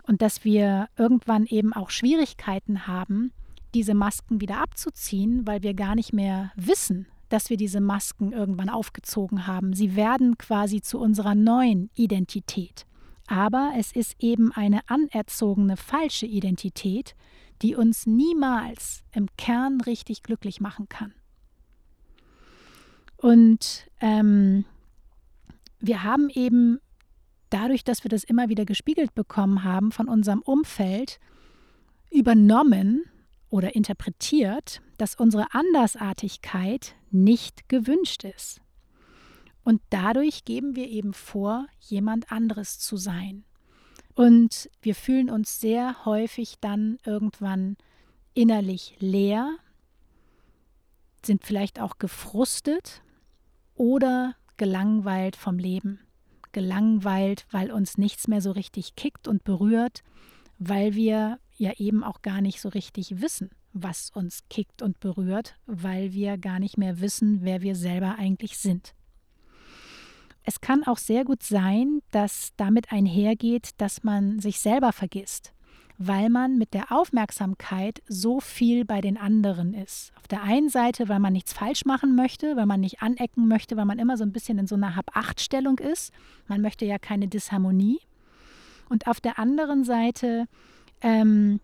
und 0.02 0.22
dass 0.22 0.44
wir 0.44 0.88
irgendwann 0.96 1.46
eben 1.46 1.72
auch 1.72 1.90
Schwierigkeiten 1.90 2.86
haben, 2.86 3.32
diese 3.74 3.94
Masken 3.94 4.40
wieder 4.40 4.58
abzuziehen, 4.58 5.46
weil 5.46 5.62
wir 5.62 5.74
gar 5.74 5.94
nicht 5.94 6.12
mehr 6.12 6.52
wissen, 6.56 7.06
dass 7.28 7.50
wir 7.50 7.56
diese 7.56 7.80
Masken 7.80 8.32
irgendwann 8.32 8.68
aufgezogen 8.68 9.46
haben. 9.46 9.72
Sie 9.74 9.96
werden 9.96 10.38
quasi 10.38 10.80
zu 10.80 10.98
unserer 10.98 11.34
neuen 11.34 11.90
Identität. 11.94 12.86
Aber 13.26 13.72
es 13.76 13.90
ist 13.90 14.14
eben 14.20 14.52
eine 14.52 14.88
anerzogene 14.88 15.76
falsche 15.76 16.26
Identität, 16.26 17.16
die 17.62 17.74
uns 17.74 18.06
niemals 18.06 19.02
im 19.12 19.26
Kern 19.36 19.80
richtig 19.80 20.22
glücklich 20.22 20.60
machen 20.60 20.88
kann. 20.88 21.12
Und 23.16 23.86
ähm, 24.00 24.64
wir 25.80 26.02
haben 26.02 26.28
eben 26.30 26.80
dadurch, 27.50 27.84
dass 27.84 28.04
wir 28.04 28.08
das 28.08 28.24
immer 28.24 28.48
wieder 28.48 28.64
gespiegelt 28.64 29.14
bekommen 29.14 29.64
haben 29.64 29.92
von 29.92 30.08
unserem 30.08 30.40
Umfeld, 30.42 31.18
übernommen 32.10 33.04
oder 33.48 33.74
interpretiert, 33.74 34.80
dass 34.98 35.14
unsere 35.14 35.52
Andersartigkeit 35.52 36.94
nicht 37.10 37.68
gewünscht 37.68 38.24
ist. 38.24 38.60
Und 39.64 39.82
dadurch 39.90 40.44
geben 40.44 40.76
wir 40.76 40.88
eben 40.88 41.12
vor, 41.12 41.66
jemand 41.80 42.30
anderes 42.30 42.78
zu 42.78 42.96
sein. 42.96 43.44
Und 44.14 44.70
wir 44.80 44.94
fühlen 44.94 45.28
uns 45.28 45.60
sehr 45.60 46.04
häufig 46.04 46.56
dann 46.60 46.98
irgendwann 47.04 47.76
innerlich 48.32 48.96
leer, 48.98 49.56
sind 51.24 51.44
vielleicht 51.44 51.80
auch 51.80 51.98
gefrustet 51.98 53.02
oder 53.76 54.34
gelangweilt 54.56 55.36
vom 55.36 55.58
Leben 55.58 56.00
gelangweilt, 56.56 57.44
weil 57.50 57.70
uns 57.70 57.98
nichts 57.98 58.28
mehr 58.28 58.40
so 58.40 58.50
richtig 58.50 58.96
kickt 58.96 59.28
und 59.28 59.44
berührt, 59.44 60.02
weil 60.58 60.94
wir 60.94 61.38
ja 61.58 61.72
eben 61.76 62.02
auch 62.02 62.22
gar 62.22 62.40
nicht 62.40 62.62
so 62.62 62.70
richtig 62.70 63.20
wissen, 63.20 63.50
was 63.74 64.08
uns 64.08 64.40
kickt 64.48 64.80
und 64.80 64.98
berührt, 64.98 65.58
weil 65.66 66.14
wir 66.14 66.38
gar 66.38 66.58
nicht 66.58 66.78
mehr 66.78 67.02
wissen, 67.02 67.40
wer 67.42 67.60
wir 67.60 67.76
selber 67.76 68.16
eigentlich 68.18 68.56
sind. 68.56 68.94
Es 70.44 70.62
kann 70.62 70.82
auch 70.84 70.96
sehr 70.96 71.24
gut 71.24 71.42
sein, 71.42 72.00
dass 72.10 72.54
damit 72.56 72.90
einhergeht, 72.90 73.72
dass 73.76 74.02
man 74.02 74.38
sich 74.38 74.58
selber 74.58 74.92
vergisst 74.92 75.52
weil 75.98 76.28
man 76.28 76.58
mit 76.58 76.74
der 76.74 76.92
Aufmerksamkeit 76.92 78.02
so 78.06 78.40
viel 78.40 78.84
bei 78.84 79.00
den 79.00 79.16
anderen 79.16 79.72
ist. 79.72 80.12
Auf 80.16 80.28
der 80.28 80.42
einen 80.42 80.68
Seite, 80.68 81.08
weil 81.08 81.20
man 81.20 81.32
nichts 81.32 81.52
falsch 81.52 81.84
machen 81.84 82.14
möchte, 82.14 82.56
weil 82.56 82.66
man 82.66 82.80
nicht 82.80 83.02
anecken 83.02 83.48
möchte, 83.48 83.76
weil 83.76 83.86
man 83.86 83.98
immer 83.98 84.16
so 84.16 84.24
ein 84.24 84.32
bisschen 84.32 84.58
in 84.58 84.66
so 84.66 84.74
einer 84.74 84.94
Hab-Acht-Stellung 84.94 85.78
ist. 85.78 86.12
Man 86.48 86.60
möchte 86.60 86.84
ja 86.84 86.98
keine 86.98 87.28
Disharmonie. 87.28 88.00
Und 88.88 89.06
auf 89.06 89.20
der 89.20 89.38
anderen 89.38 89.84
Seite, 89.84 90.46
ähm, 91.00 91.60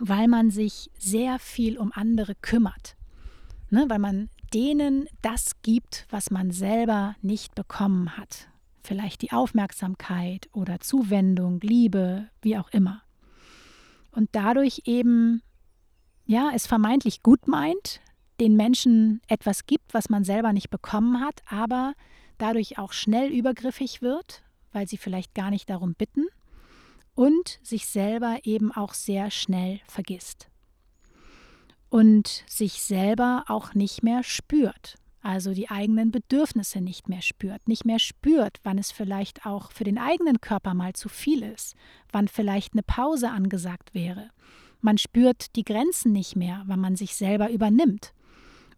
weil 0.00 0.26
man 0.26 0.50
sich 0.50 0.90
sehr 0.98 1.38
viel 1.38 1.78
um 1.78 1.92
andere 1.92 2.34
kümmert. 2.34 2.96
Ne? 3.70 3.84
Weil 3.88 3.98
man 3.98 4.30
denen 4.54 5.06
das 5.22 5.60
gibt, 5.62 6.06
was 6.10 6.30
man 6.30 6.50
selber 6.50 7.14
nicht 7.20 7.54
bekommen 7.54 8.16
hat. 8.16 8.48
Vielleicht 8.82 9.22
die 9.22 9.32
Aufmerksamkeit 9.32 10.48
oder 10.52 10.80
Zuwendung, 10.80 11.60
Liebe, 11.60 12.28
wie 12.40 12.56
auch 12.56 12.70
immer 12.70 13.02
und 14.16 14.30
dadurch 14.32 14.82
eben, 14.86 15.42
ja, 16.24 16.50
es 16.54 16.66
vermeintlich 16.66 17.22
gut 17.22 17.46
meint, 17.46 18.00
den 18.40 18.56
Menschen 18.56 19.20
etwas 19.28 19.66
gibt, 19.66 19.94
was 19.94 20.08
man 20.08 20.24
selber 20.24 20.52
nicht 20.52 20.70
bekommen 20.70 21.20
hat, 21.20 21.42
aber 21.46 21.94
dadurch 22.38 22.78
auch 22.78 22.92
schnell 22.92 23.30
übergriffig 23.30 24.02
wird, 24.02 24.42
weil 24.72 24.88
sie 24.88 24.96
vielleicht 24.96 25.34
gar 25.34 25.50
nicht 25.50 25.70
darum 25.70 25.94
bitten 25.94 26.26
und 27.14 27.60
sich 27.62 27.86
selber 27.86 28.38
eben 28.44 28.72
auch 28.72 28.94
sehr 28.94 29.30
schnell 29.30 29.80
vergisst 29.86 30.48
und 31.88 32.44
sich 32.46 32.82
selber 32.82 33.44
auch 33.48 33.74
nicht 33.74 34.02
mehr 34.02 34.22
spürt 34.22 34.96
also 35.26 35.52
die 35.52 35.68
eigenen 35.68 36.12
Bedürfnisse 36.12 36.80
nicht 36.80 37.08
mehr 37.08 37.20
spürt, 37.20 37.66
nicht 37.66 37.84
mehr 37.84 37.98
spürt, 37.98 38.58
wann 38.62 38.78
es 38.78 38.92
vielleicht 38.92 39.44
auch 39.44 39.72
für 39.72 39.82
den 39.82 39.98
eigenen 39.98 40.40
Körper 40.40 40.72
mal 40.72 40.92
zu 40.92 41.08
viel 41.08 41.42
ist, 41.42 41.74
wann 42.12 42.28
vielleicht 42.28 42.74
eine 42.74 42.84
Pause 42.84 43.30
angesagt 43.30 43.92
wäre. 43.92 44.30
Man 44.80 44.98
spürt 44.98 45.56
die 45.56 45.64
Grenzen 45.64 46.12
nicht 46.12 46.36
mehr, 46.36 46.62
wann 46.66 46.78
man 46.78 46.94
sich 46.94 47.16
selber 47.16 47.50
übernimmt. 47.50 48.12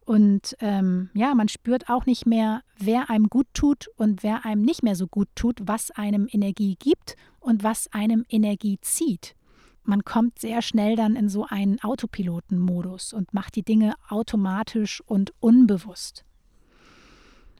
Und 0.06 0.56
ähm, 0.60 1.10
ja, 1.12 1.34
man 1.34 1.48
spürt 1.48 1.90
auch 1.90 2.06
nicht 2.06 2.24
mehr, 2.24 2.62
wer 2.78 3.10
einem 3.10 3.28
gut 3.28 3.48
tut 3.52 3.88
und 3.96 4.22
wer 4.22 4.46
einem 4.46 4.62
nicht 4.62 4.82
mehr 4.82 4.96
so 4.96 5.06
gut 5.06 5.28
tut, 5.34 5.60
was 5.64 5.90
einem 5.90 6.28
Energie 6.30 6.76
gibt 6.78 7.16
und 7.40 7.62
was 7.62 7.92
einem 7.92 8.24
Energie 8.30 8.78
zieht. 8.80 9.34
Man 9.82 10.04
kommt 10.04 10.38
sehr 10.38 10.62
schnell 10.62 10.96
dann 10.96 11.14
in 11.14 11.28
so 11.28 11.44
einen 11.46 11.78
Autopilotenmodus 11.80 13.12
und 13.12 13.34
macht 13.34 13.54
die 13.54 13.64
Dinge 13.64 13.94
automatisch 14.08 15.02
und 15.04 15.34
unbewusst. 15.40 16.24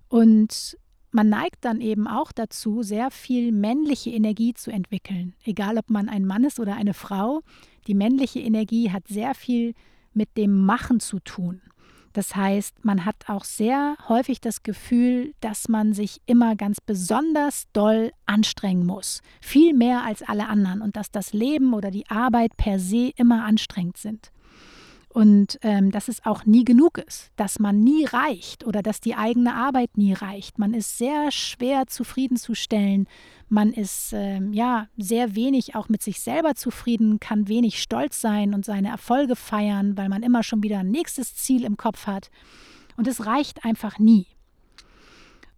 Und 0.08 0.78
man 1.10 1.28
neigt 1.28 1.64
dann 1.64 1.80
eben 1.80 2.06
auch 2.06 2.32
dazu, 2.32 2.82
sehr 2.82 3.10
viel 3.10 3.52
männliche 3.52 4.10
Energie 4.10 4.54
zu 4.54 4.70
entwickeln. 4.70 5.34
Egal, 5.44 5.78
ob 5.78 5.90
man 5.90 6.08
ein 6.08 6.26
Mann 6.26 6.44
ist 6.44 6.60
oder 6.60 6.76
eine 6.76 6.94
Frau, 6.94 7.40
die 7.86 7.94
männliche 7.94 8.40
Energie 8.40 8.90
hat 8.90 9.08
sehr 9.08 9.34
viel 9.34 9.74
mit 10.12 10.36
dem 10.36 10.64
Machen 10.64 11.00
zu 11.00 11.18
tun. 11.20 11.62
Das 12.12 12.34
heißt, 12.34 12.84
man 12.84 13.04
hat 13.04 13.28
auch 13.28 13.44
sehr 13.44 13.96
häufig 14.08 14.40
das 14.40 14.62
Gefühl, 14.62 15.34
dass 15.40 15.68
man 15.68 15.92
sich 15.92 16.20
immer 16.26 16.56
ganz 16.56 16.80
besonders 16.80 17.64
doll 17.72 18.12
anstrengen 18.26 18.86
muss. 18.86 19.20
Viel 19.40 19.74
mehr 19.74 20.04
als 20.04 20.22
alle 20.22 20.48
anderen 20.48 20.82
und 20.82 20.96
dass 20.96 21.10
das 21.10 21.32
Leben 21.32 21.74
oder 21.74 21.90
die 21.90 22.08
Arbeit 22.10 22.56
per 22.56 22.78
se 22.78 23.12
immer 23.16 23.44
anstrengend 23.44 23.98
sind. 23.98 24.32
Und 25.18 25.58
ähm, 25.62 25.90
dass 25.90 26.06
es 26.06 26.24
auch 26.24 26.44
nie 26.44 26.64
genug 26.64 26.98
ist, 26.98 27.32
dass 27.34 27.58
man 27.58 27.82
nie 27.82 28.04
reicht 28.04 28.64
oder 28.64 28.82
dass 28.82 29.00
die 29.00 29.16
eigene 29.16 29.52
Arbeit 29.52 29.98
nie 29.98 30.12
reicht. 30.12 30.60
Man 30.60 30.74
ist 30.74 30.96
sehr 30.96 31.32
schwer 31.32 31.88
zufriedenzustellen. 31.88 33.08
Man 33.48 33.72
ist 33.72 34.12
ähm, 34.12 34.52
ja 34.52 34.86
sehr 34.96 35.34
wenig 35.34 35.74
auch 35.74 35.88
mit 35.88 36.02
sich 36.02 36.20
selber 36.20 36.54
zufrieden, 36.54 37.18
kann 37.18 37.48
wenig 37.48 37.82
stolz 37.82 38.20
sein 38.20 38.54
und 38.54 38.64
seine 38.64 38.90
Erfolge 38.90 39.34
feiern, 39.34 39.96
weil 39.96 40.08
man 40.08 40.22
immer 40.22 40.44
schon 40.44 40.62
wieder 40.62 40.78
ein 40.78 40.92
nächstes 40.92 41.34
Ziel 41.34 41.64
im 41.64 41.76
Kopf 41.76 42.06
hat. 42.06 42.30
Und 42.96 43.08
es 43.08 43.26
reicht 43.26 43.64
einfach 43.64 43.98
nie. 43.98 44.28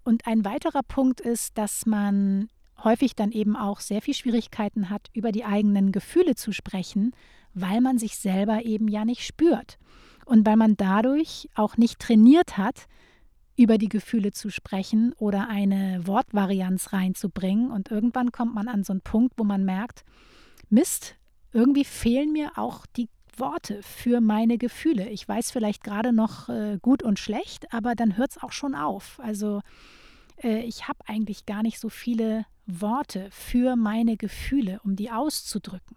Und 0.05 0.27
ein 0.27 0.47
weiterer 0.47 0.83
Punkt 0.83 1.21
ist, 1.21 1.59
dass 1.59 1.85
man 1.85 2.49
häufig 2.83 3.15
dann 3.15 3.31
eben 3.31 3.57
auch 3.57 3.81
sehr 3.81 4.01
viel 4.01 4.15
Schwierigkeiten 4.15 4.89
hat, 4.89 5.11
über 5.13 5.33
die 5.33 5.45
eigenen 5.45 5.93
Gefühle 5.93 6.35
zu 6.35 6.53
sprechen, 6.53 7.13
weil 7.55 7.81
man 7.81 7.99
sich 7.99 8.17
selber 8.17 8.65
eben 8.65 8.89
ja 8.89 9.05
nicht 9.05 9.25
spürt 9.25 9.79
und 10.25 10.47
weil 10.47 10.57
man 10.57 10.77
dadurch 10.77 11.49
auch 11.55 11.77
nicht 11.77 11.99
trainiert 11.99 12.57
hat, 12.57 12.87
über 13.57 13.77
die 13.77 13.89
Gefühle 13.89 14.33
zu 14.33 14.49
sprechen 14.49 15.13
oder 15.19 15.49
eine 15.49 16.07
Wortvarianz 16.07 16.93
reinzubringen. 16.93 17.71
Und 17.71 17.91
irgendwann 17.91 18.33
kommt 18.33 18.55
man 18.55 18.69
an 18.69 18.85
so 18.85 18.93
einen 18.93 19.03
Punkt, 19.03 19.35
wo 19.37 19.45
man 19.45 19.65
merkt, 19.65 20.05
Mist, 20.71 21.17
irgendwie 21.53 21.85
fehlen 21.85 22.33
mir 22.33 22.53
auch 22.57 22.87
die 22.87 23.09
Worte 23.37 23.83
für 23.83 24.21
meine 24.21 24.57
Gefühle. 24.57 25.09
Ich 25.09 25.27
weiß 25.29 25.51
vielleicht 25.51 25.85
gerade 25.85 26.13
noch 26.13 26.49
äh, 26.49 26.79
gut 26.81 27.03
und 27.03 27.19
schlecht, 27.19 27.73
aber 27.73 27.95
dann 27.95 28.17
hört 28.17 28.31
es 28.31 28.43
auch 28.43 28.53
schon 28.53 28.75
auf. 28.75 29.21
Also 29.23 29.61
äh, 30.43 30.61
ich 30.61 30.89
habe 30.89 31.01
eigentlich 31.07 31.45
gar 31.45 31.63
nicht 31.63 31.81
so 31.81 31.89
viele 31.89 32.47
Worte 32.67 33.29
für 33.31 33.77
meine 33.77 34.17
Gefühle, 34.17 34.81
um 34.85 34.97
die 34.97 35.11
auszudrücken. 35.11 35.97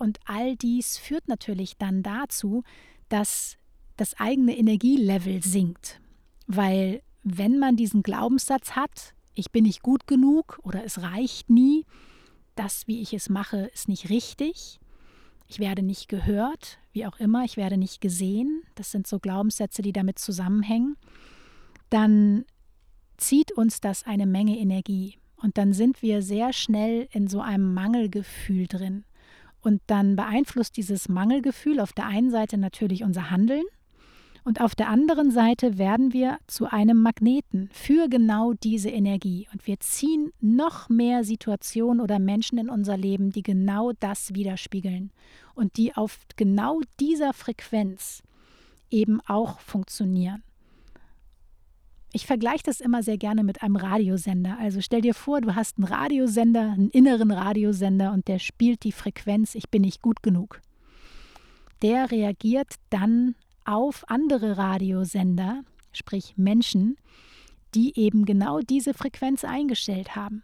Und 0.00 0.18
all 0.24 0.56
dies 0.56 0.96
führt 0.96 1.28
natürlich 1.28 1.76
dann 1.76 2.02
dazu, 2.02 2.64
dass 3.10 3.58
das 3.98 4.18
eigene 4.18 4.56
Energielevel 4.56 5.42
sinkt. 5.42 6.00
Weil 6.46 7.02
wenn 7.22 7.58
man 7.58 7.76
diesen 7.76 8.02
Glaubenssatz 8.02 8.72
hat, 8.72 9.14
ich 9.34 9.52
bin 9.52 9.64
nicht 9.64 9.82
gut 9.82 10.06
genug 10.06 10.58
oder 10.62 10.82
es 10.84 11.02
reicht 11.02 11.50
nie, 11.50 11.84
das, 12.54 12.86
wie 12.86 13.02
ich 13.02 13.12
es 13.12 13.28
mache, 13.28 13.70
ist 13.74 13.88
nicht 13.88 14.08
richtig, 14.08 14.80
ich 15.46 15.58
werde 15.58 15.82
nicht 15.82 16.08
gehört, 16.08 16.78
wie 16.92 17.04
auch 17.04 17.18
immer, 17.20 17.44
ich 17.44 17.58
werde 17.58 17.76
nicht 17.76 18.00
gesehen, 18.00 18.62
das 18.76 18.90
sind 18.90 19.06
so 19.06 19.18
Glaubenssätze, 19.18 19.82
die 19.82 19.92
damit 19.92 20.18
zusammenhängen, 20.18 20.96
dann 21.90 22.46
zieht 23.18 23.52
uns 23.52 23.82
das 23.82 24.06
eine 24.06 24.26
Menge 24.26 24.58
Energie. 24.58 25.18
Und 25.36 25.58
dann 25.58 25.74
sind 25.74 26.00
wir 26.00 26.22
sehr 26.22 26.54
schnell 26.54 27.06
in 27.12 27.28
so 27.28 27.42
einem 27.42 27.74
Mangelgefühl 27.74 28.66
drin. 28.66 29.04
Und 29.60 29.82
dann 29.86 30.16
beeinflusst 30.16 30.76
dieses 30.76 31.08
Mangelgefühl 31.08 31.80
auf 31.80 31.92
der 31.92 32.06
einen 32.06 32.30
Seite 32.30 32.56
natürlich 32.56 33.04
unser 33.04 33.30
Handeln 33.30 33.64
und 34.42 34.60
auf 34.60 34.74
der 34.74 34.88
anderen 34.88 35.30
Seite 35.30 35.76
werden 35.78 36.12
wir 36.12 36.38
zu 36.46 36.66
einem 36.70 37.02
Magneten 37.02 37.68
für 37.72 38.08
genau 38.08 38.54
diese 38.54 38.88
Energie. 38.88 39.48
Und 39.52 39.66
wir 39.66 39.78
ziehen 39.80 40.32
noch 40.40 40.88
mehr 40.88 41.24
Situationen 41.24 42.00
oder 42.00 42.18
Menschen 42.18 42.58
in 42.58 42.70
unser 42.70 42.96
Leben, 42.96 43.30
die 43.32 43.42
genau 43.42 43.92
das 44.00 44.34
widerspiegeln 44.34 45.10
und 45.54 45.76
die 45.76 45.94
auf 45.94 46.20
genau 46.36 46.80
dieser 46.98 47.34
Frequenz 47.34 48.22
eben 48.90 49.20
auch 49.26 49.60
funktionieren. 49.60 50.42
Ich 52.12 52.26
vergleiche 52.26 52.64
das 52.64 52.80
immer 52.80 53.02
sehr 53.02 53.18
gerne 53.18 53.44
mit 53.44 53.62
einem 53.62 53.76
Radiosender. 53.76 54.58
Also 54.58 54.80
stell 54.80 55.00
dir 55.00 55.14
vor, 55.14 55.40
du 55.40 55.54
hast 55.54 55.78
einen 55.78 55.86
Radiosender, 55.86 56.72
einen 56.72 56.90
inneren 56.90 57.30
Radiosender 57.30 58.12
und 58.12 58.26
der 58.26 58.40
spielt 58.40 58.82
die 58.82 58.92
Frequenz, 58.92 59.54
ich 59.54 59.70
bin 59.70 59.82
nicht 59.82 60.02
gut 60.02 60.22
genug. 60.22 60.60
Der 61.82 62.10
reagiert 62.10 62.74
dann 62.90 63.36
auf 63.64 64.04
andere 64.08 64.58
Radiosender, 64.58 65.62
sprich 65.92 66.34
Menschen, 66.36 66.96
die 67.76 67.96
eben 67.96 68.24
genau 68.24 68.58
diese 68.58 68.92
Frequenz 68.92 69.44
eingestellt 69.44 70.16
haben. 70.16 70.42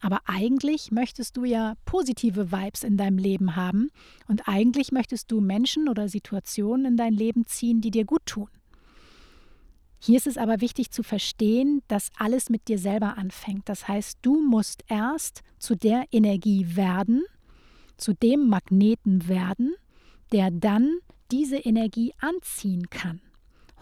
Aber 0.00 0.20
eigentlich 0.26 0.92
möchtest 0.92 1.36
du 1.36 1.44
ja 1.44 1.74
positive 1.84 2.52
Vibes 2.52 2.84
in 2.84 2.96
deinem 2.96 3.18
Leben 3.18 3.56
haben 3.56 3.90
und 4.28 4.46
eigentlich 4.46 4.92
möchtest 4.92 5.32
du 5.32 5.40
Menschen 5.40 5.88
oder 5.88 6.08
Situationen 6.08 6.86
in 6.86 6.96
dein 6.96 7.14
Leben 7.14 7.46
ziehen, 7.46 7.80
die 7.80 7.90
dir 7.90 8.04
gut 8.04 8.24
tun. 8.24 8.48
Hier 10.00 10.16
ist 10.16 10.26
es 10.26 10.38
aber 10.38 10.60
wichtig 10.60 10.90
zu 10.90 11.02
verstehen, 11.02 11.82
dass 11.88 12.10
alles 12.16 12.50
mit 12.50 12.68
dir 12.68 12.78
selber 12.78 13.18
anfängt. 13.18 13.68
Das 13.68 13.88
heißt, 13.88 14.18
du 14.22 14.40
musst 14.40 14.84
erst 14.88 15.42
zu 15.58 15.74
der 15.74 16.04
Energie 16.12 16.76
werden, 16.76 17.24
zu 17.96 18.14
dem 18.14 18.48
Magneten 18.48 19.28
werden, 19.28 19.74
der 20.32 20.50
dann 20.50 20.98
diese 21.30 21.56
Energie 21.56 22.14
anziehen 22.20 22.90
kann. 22.90 23.20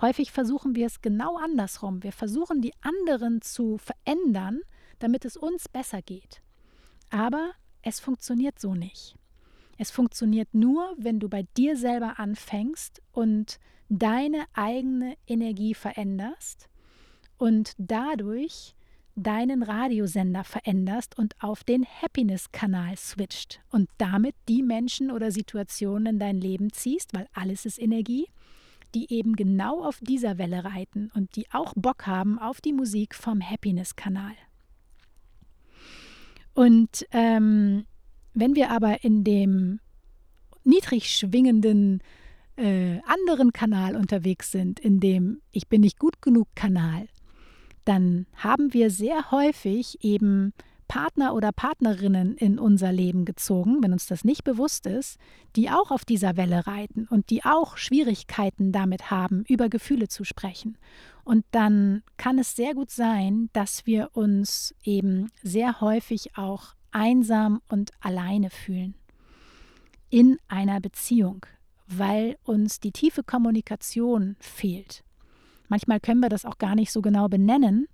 Häufig 0.01 0.33
versuchen 0.33 0.75
wir 0.75 0.87
es 0.87 1.01
genau 1.01 1.37
andersrum. 1.37 2.03
Wir 2.03 2.13
versuchen 2.13 2.61
die 2.61 2.73
anderen 2.81 3.43
zu 3.43 3.79
verändern, 3.79 4.61
damit 4.99 5.25
es 5.25 5.37
uns 5.37 5.69
besser 5.69 6.03
geht. 6.03 6.43
Aber 7.11 7.53
es 7.83 8.01
funktioniert 8.01 8.59
so 8.59 8.75
nicht. 8.75 9.15
Es 9.79 9.91
funktioniert 9.91 10.55
nur, 10.55 10.95
wenn 10.97 11.21
du 11.21 11.29
bei 11.29 11.47
dir 11.57 11.77
selber 11.77 12.19
anfängst 12.19 13.03
und 13.13 13.59
deine 13.89 14.45
eigene 14.55 15.17
Energie 15.27 15.75
veränderst 15.75 16.69
und 17.39 17.73
dadurch 17.79 18.75
deinen 19.17 19.63
Radiosender 19.63 20.45
veränderst 20.45 21.19
und 21.19 21.35
auf 21.43 21.65
den 21.65 21.87
Happiness-Kanal 21.87 22.97
switcht 22.97 23.61
und 23.71 23.89
damit 23.97 24.35
die 24.49 24.63
Menschen 24.63 25.11
oder 25.11 25.31
Situationen 25.31 26.15
in 26.15 26.19
dein 26.19 26.37
Leben 26.39 26.71
ziehst, 26.73 27.15
weil 27.15 27.27
alles 27.33 27.65
ist 27.65 27.81
Energie, 27.81 28.27
die 28.95 29.13
eben 29.13 29.35
genau 29.35 29.83
auf 29.83 30.01
dieser 30.01 30.39
Welle 30.39 30.65
reiten 30.65 31.11
und 31.15 31.37
die 31.37 31.47
auch 31.51 31.73
Bock 31.75 32.07
haben 32.07 32.39
auf 32.39 32.61
die 32.61 32.75
Musik 32.75 33.15
vom 33.15 33.41
Happiness-Kanal. 33.41 34.35
Und 36.53 37.07
ähm, 37.11 37.87
wenn 38.37 38.55
wir 38.55 38.71
aber 38.71 39.03
in 39.03 39.25
dem 39.25 39.81
niedrig 40.63 41.09
schwingenden 41.09 42.03
äh, 42.57 43.01
anderen 43.07 43.53
Kanal 43.53 43.97
unterwegs 43.97 44.53
sind, 44.53 44.79
in 44.79 45.01
dem 45.01 45.41
Ich 45.53 45.69
bin 45.69 45.81
nicht 45.81 45.99
gut 45.99 46.21
genug 46.21 46.49
Kanal, 46.55 47.09
dann 47.85 48.27
haben 48.35 48.75
wir 48.75 48.91
sehr 48.91 49.31
häufig 49.31 49.99
eben 50.05 50.53
Partner 50.87 51.35
oder 51.35 51.51
Partnerinnen 51.51 52.37
in 52.37 52.59
unser 52.59 52.93
Leben 52.93 53.25
gezogen, 53.25 53.83
wenn 53.83 53.93
uns 53.93 54.07
das 54.07 54.23
nicht 54.23 54.45
bewusst 54.45 54.87
ist, 54.87 55.19
die 55.57 55.71
auch 55.71 55.91
auf 55.91 56.05
dieser 56.05 56.37
Welle 56.37 56.67
reiten 56.67 57.09
und 57.09 57.31
die 57.31 57.45
auch 57.45 57.77
Schwierigkeiten 57.77 58.71
damit 58.71 59.11
haben, 59.11 59.45
über 59.49 59.69
Gefühle 59.69 60.09
zu 60.09 60.25
sprechen. 60.25 60.79
Und 61.25 61.45
dann 61.51 62.03
kann 62.19 62.39
es 62.39 62.55
sehr 62.55 62.75
gut 62.75 62.91
sein, 62.91 63.49
dass 63.53 63.87
wir 63.87 64.11
uns 64.13 64.75
eben 64.85 65.31
sehr 65.43 65.81
häufig 65.81 66.37
auch 66.37 66.75
einsam 66.97 67.61
und 67.69 67.91
alleine 68.01 68.51
fühlen 68.51 68.95
in 70.09 70.39
einer 70.49 70.81
Beziehung, 70.81 71.45
weil 71.87 72.37
uns 72.45 72.81
die 72.81 72.93
tiefe 72.93 73.23
Kommunikation 73.23 74.37
fehlt. 74.41 75.05
Manchmal 75.69 76.01
können 76.01 76.21
wir 76.21 76.29
das 76.29 76.45
auch 76.45 76.59
gar 76.59 76.75
nicht 76.75 76.91
so 76.91 77.03
genau 77.03 77.29
benennen, 77.29 77.87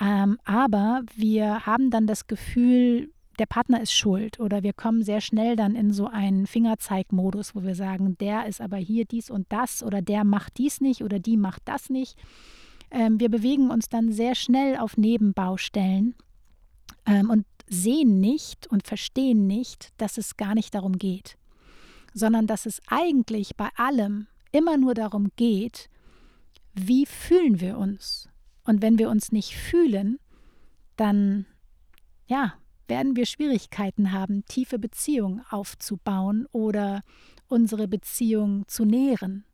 ähm, 0.00 0.38
aber 0.44 1.02
wir 1.16 1.66
haben 1.66 1.90
dann 1.90 2.06
das 2.06 2.26
Gefühl, 2.26 3.10
der 3.38 3.46
Partner 3.46 3.80
ist 3.80 3.92
schuld 3.92 4.38
oder 4.38 4.62
wir 4.62 4.72
kommen 4.72 5.02
sehr 5.02 5.20
schnell 5.20 5.56
dann 5.56 5.74
in 5.74 5.92
so 5.92 6.06
einen 6.06 6.46
Fingerzeigmodus, 6.46 7.56
wo 7.56 7.64
wir 7.64 7.74
sagen, 7.74 8.16
der 8.18 8.46
ist 8.46 8.60
aber 8.60 8.76
hier 8.76 9.04
dies 9.04 9.30
und 9.30 9.46
das 9.48 9.82
oder 9.82 10.02
der 10.02 10.22
macht 10.22 10.58
dies 10.58 10.80
nicht 10.80 11.02
oder 11.02 11.18
die 11.18 11.36
macht 11.36 11.62
das 11.64 11.90
nicht. 11.90 12.16
Ähm, 12.92 13.18
wir 13.18 13.30
bewegen 13.30 13.70
uns 13.70 13.88
dann 13.88 14.12
sehr 14.12 14.36
schnell 14.36 14.76
auf 14.76 14.96
Nebenbaustellen 14.96 16.14
ähm, 17.06 17.30
und 17.30 17.46
sehen 17.68 18.20
nicht 18.20 18.66
und 18.66 18.86
verstehen 18.86 19.46
nicht, 19.46 19.92
dass 19.96 20.18
es 20.18 20.36
gar 20.36 20.54
nicht 20.54 20.74
darum 20.74 20.98
geht, 20.98 21.36
sondern 22.12 22.46
dass 22.46 22.66
es 22.66 22.80
eigentlich 22.86 23.56
bei 23.56 23.68
allem 23.76 24.26
immer 24.52 24.76
nur 24.76 24.94
darum 24.94 25.30
geht, 25.36 25.88
wie 26.74 27.06
fühlen 27.06 27.60
wir 27.60 27.78
uns? 27.78 28.28
Und 28.64 28.82
wenn 28.82 28.98
wir 28.98 29.10
uns 29.10 29.32
nicht 29.32 29.56
fühlen, 29.56 30.18
dann 30.96 31.46
ja, 32.26 32.54
werden 32.88 33.16
wir 33.16 33.26
Schwierigkeiten 33.26 34.12
haben, 34.12 34.44
tiefe 34.46 34.78
Beziehungen 34.78 35.42
aufzubauen 35.50 36.46
oder 36.52 37.02
unsere 37.48 37.88
Beziehung 37.88 38.66
zu 38.68 38.84
nähren. 38.84 39.44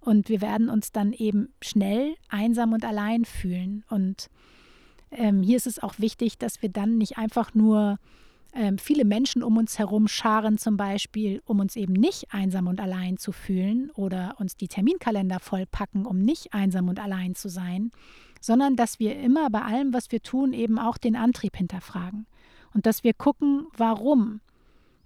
Und 0.00 0.28
wir 0.28 0.40
werden 0.40 0.68
uns 0.68 0.92
dann 0.92 1.12
eben 1.12 1.54
schnell 1.62 2.16
einsam 2.28 2.72
und 2.72 2.84
allein 2.84 3.24
fühlen. 3.24 3.84
Und 3.88 4.28
ähm, 5.14 5.42
hier 5.42 5.56
ist 5.56 5.66
es 5.66 5.82
auch 5.82 5.98
wichtig, 5.98 6.38
dass 6.38 6.62
wir 6.62 6.68
dann 6.68 6.98
nicht 6.98 7.18
einfach 7.18 7.54
nur 7.54 7.98
ähm, 8.54 8.78
viele 8.78 9.04
Menschen 9.04 9.42
um 9.42 9.56
uns 9.56 9.78
herum 9.78 10.06
scharen, 10.08 10.58
zum 10.58 10.76
Beispiel, 10.76 11.42
um 11.44 11.60
uns 11.60 11.76
eben 11.76 11.92
nicht 11.92 12.32
einsam 12.32 12.68
und 12.68 12.80
allein 12.80 13.16
zu 13.16 13.32
fühlen 13.32 13.90
oder 13.94 14.36
uns 14.38 14.56
die 14.56 14.68
Terminkalender 14.68 15.40
vollpacken, 15.40 16.06
um 16.06 16.20
nicht 16.20 16.54
einsam 16.54 16.88
und 16.88 17.00
allein 17.00 17.34
zu 17.34 17.48
sein, 17.48 17.90
sondern 18.40 18.76
dass 18.76 18.98
wir 18.98 19.18
immer 19.18 19.50
bei 19.50 19.62
allem, 19.62 19.92
was 19.92 20.12
wir 20.12 20.22
tun, 20.22 20.52
eben 20.52 20.78
auch 20.78 20.98
den 20.98 21.16
Antrieb 21.16 21.56
hinterfragen 21.56 22.26
und 22.72 22.86
dass 22.86 23.02
wir 23.02 23.14
gucken, 23.14 23.66
warum 23.76 24.40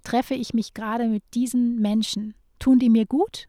treffe 0.03 0.35
ich 0.35 0.55
mich 0.55 0.75
gerade 0.75 1.09
mit 1.09 1.23
diesen 1.35 1.81
Menschen? 1.81 2.35
Tun 2.59 2.79
die 2.79 2.91
mir 2.91 3.07
gut? 3.07 3.47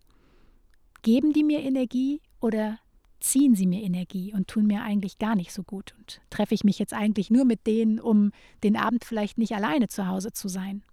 Geben 1.01 1.33
die 1.33 1.43
mir 1.43 1.59
Energie 1.59 2.21
oder 2.39 2.79
ziehen 3.19 3.55
sie 3.55 3.67
mir 3.67 3.81
Energie 3.81 4.33
und 4.33 4.47
tun 4.47 4.67
mir 4.67 4.81
eigentlich 4.81 5.19
gar 5.19 5.35
nicht 5.35 5.51
so 5.51 5.63
gut? 5.63 5.93
Und 5.97 6.21
treffe 6.29 6.53
ich 6.53 6.63
mich 6.63 6.79
jetzt 6.79 6.93
eigentlich 6.93 7.29
nur 7.29 7.45
mit 7.45 7.67
denen, 7.67 7.99
um 7.99 8.31
den 8.63 8.75
Abend 8.75 9.05
vielleicht 9.05 9.37
nicht 9.37 9.53
alleine 9.53 9.87
zu 9.87 10.07
Hause 10.07 10.31
zu 10.31 10.47
sein? 10.47 10.83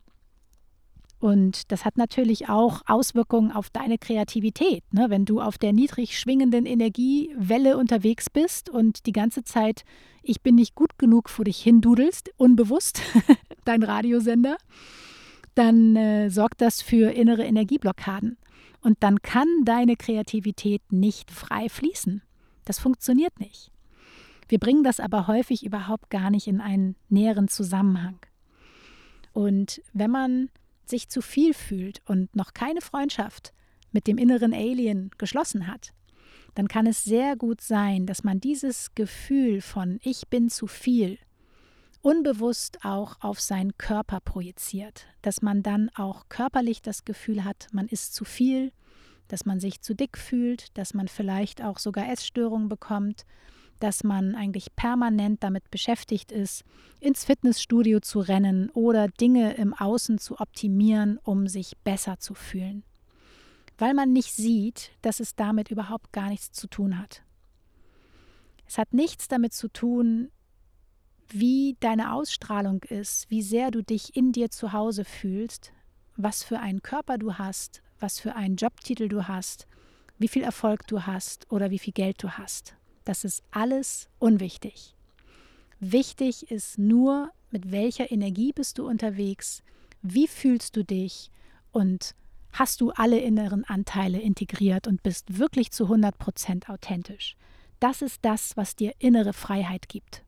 Und 1.18 1.72
das 1.72 1.84
hat 1.84 1.96
natürlich 1.96 2.48
auch 2.48 2.82
Auswirkungen 2.86 3.50
auf 3.50 3.70
deine 3.70 3.96
Kreativität. 3.96 4.84
Ne? 4.92 5.06
Wenn 5.08 5.24
du 5.24 5.40
auf 5.40 5.56
der 5.56 5.72
niedrig 5.72 6.18
schwingenden 6.18 6.66
Energiewelle 6.66 7.78
unterwegs 7.78 8.28
bist 8.28 8.68
und 8.68 9.06
die 9.06 9.12
ganze 9.12 9.42
Zeit, 9.42 9.84
ich 10.22 10.42
bin 10.42 10.56
nicht 10.56 10.74
gut 10.74 10.98
genug 10.98 11.30
vor 11.30 11.44
dich 11.44 11.58
hindudelst, 11.62 12.30
unbewusst, 12.36 13.00
dein 13.64 13.82
Radiosender, 13.82 14.56
dann 15.54 15.96
äh, 15.96 16.28
sorgt 16.28 16.60
das 16.60 16.82
für 16.82 17.10
innere 17.12 17.44
Energieblockaden. 17.44 18.36
Und 18.80 18.98
dann 19.00 19.22
kann 19.22 19.48
deine 19.64 19.96
Kreativität 19.96 20.82
nicht 20.90 21.30
frei 21.30 21.68
fließen. 21.68 22.22
Das 22.64 22.78
funktioniert 22.78 23.38
nicht. 23.40 23.70
Wir 24.48 24.58
bringen 24.58 24.84
das 24.84 25.00
aber 25.00 25.26
häufig 25.26 25.64
überhaupt 25.64 26.10
gar 26.10 26.30
nicht 26.30 26.46
in 26.46 26.60
einen 26.60 26.96
näheren 27.08 27.48
Zusammenhang. 27.48 28.18
Und 29.32 29.82
wenn 29.92 30.10
man 30.10 30.50
sich 30.84 31.08
zu 31.08 31.20
viel 31.20 31.52
fühlt 31.52 32.00
und 32.06 32.34
noch 32.34 32.54
keine 32.54 32.80
Freundschaft 32.80 33.52
mit 33.90 34.06
dem 34.06 34.18
inneren 34.18 34.54
Alien 34.54 35.10
geschlossen 35.18 35.66
hat, 35.66 35.92
dann 36.54 36.68
kann 36.68 36.86
es 36.86 37.04
sehr 37.04 37.36
gut 37.36 37.60
sein, 37.60 38.06
dass 38.06 38.24
man 38.24 38.40
dieses 38.40 38.94
Gefühl 38.94 39.60
von 39.60 39.98
ich 40.02 40.28
bin 40.28 40.48
zu 40.48 40.66
viel 40.66 41.18
unbewusst 42.06 42.84
auch 42.84 43.16
auf 43.20 43.40
seinen 43.40 43.76
Körper 43.78 44.20
projiziert, 44.20 45.06
dass 45.22 45.42
man 45.42 45.64
dann 45.64 45.90
auch 45.96 46.28
körperlich 46.28 46.80
das 46.80 47.04
Gefühl 47.04 47.44
hat, 47.44 47.66
man 47.72 47.88
ist 47.88 48.14
zu 48.14 48.24
viel, 48.24 48.70
dass 49.26 49.44
man 49.44 49.58
sich 49.58 49.80
zu 49.80 49.92
dick 49.92 50.16
fühlt, 50.16 50.78
dass 50.78 50.94
man 50.94 51.08
vielleicht 51.08 51.62
auch 51.62 51.80
sogar 51.80 52.08
Essstörungen 52.08 52.68
bekommt 52.68 53.24
dass 53.78 54.04
man 54.04 54.34
eigentlich 54.34 54.74
permanent 54.74 55.42
damit 55.42 55.70
beschäftigt 55.70 56.32
ist, 56.32 56.64
ins 57.00 57.24
Fitnessstudio 57.24 58.00
zu 58.00 58.20
rennen 58.20 58.70
oder 58.70 59.08
Dinge 59.08 59.54
im 59.54 59.74
Außen 59.74 60.18
zu 60.18 60.40
optimieren, 60.40 61.18
um 61.22 61.46
sich 61.46 61.76
besser 61.84 62.18
zu 62.18 62.34
fühlen. 62.34 62.84
Weil 63.78 63.92
man 63.92 64.12
nicht 64.12 64.32
sieht, 64.32 64.92
dass 65.02 65.20
es 65.20 65.36
damit 65.36 65.70
überhaupt 65.70 66.12
gar 66.12 66.30
nichts 66.30 66.52
zu 66.52 66.68
tun 66.68 66.98
hat. 66.98 67.22
Es 68.66 68.78
hat 68.78 68.94
nichts 68.94 69.28
damit 69.28 69.52
zu 69.52 69.68
tun, 69.68 70.30
wie 71.28 71.76
deine 71.80 72.12
Ausstrahlung 72.12 72.82
ist, 72.84 73.30
wie 73.30 73.42
sehr 73.42 73.70
du 73.70 73.82
dich 73.82 74.16
in 74.16 74.32
dir 74.32 74.50
zu 74.50 74.72
Hause 74.72 75.04
fühlst, 75.04 75.72
was 76.16 76.42
für 76.42 76.60
einen 76.60 76.82
Körper 76.82 77.18
du 77.18 77.34
hast, 77.34 77.82
was 77.98 78.20
für 78.20 78.34
einen 78.34 78.56
Jobtitel 78.56 79.08
du 79.08 79.28
hast, 79.28 79.66
wie 80.18 80.28
viel 80.28 80.42
Erfolg 80.42 80.86
du 80.86 81.02
hast 81.06 81.50
oder 81.50 81.70
wie 81.70 81.78
viel 81.78 81.92
Geld 81.92 82.22
du 82.22 82.30
hast. 82.30 82.74
Das 83.04 83.24
ist 83.24 83.42
alles 83.50 84.08
unwichtig. 84.18 84.94
Wichtig 85.78 86.50
ist 86.50 86.78
nur, 86.78 87.30
mit 87.50 87.70
welcher 87.70 88.10
Energie 88.10 88.52
bist 88.52 88.78
du 88.78 88.86
unterwegs, 88.86 89.62
wie 90.02 90.26
fühlst 90.26 90.76
du 90.76 90.84
dich 90.84 91.30
und 91.72 92.14
hast 92.52 92.80
du 92.80 92.90
alle 92.90 93.18
inneren 93.20 93.64
Anteile 93.64 94.20
integriert 94.20 94.86
und 94.86 95.02
bist 95.02 95.38
wirklich 95.38 95.70
zu 95.70 95.84
100% 95.84 96.70
authentisch. 96.70 97.36
Das 97.80 98.00
ist 98.00 98.20
das, 98.22 98.56
was 98.56 98.74
dir 98.74 98.94
innere 98.98 99.34
Freiheit 99.34 99.88
gibt. 99.88 100.25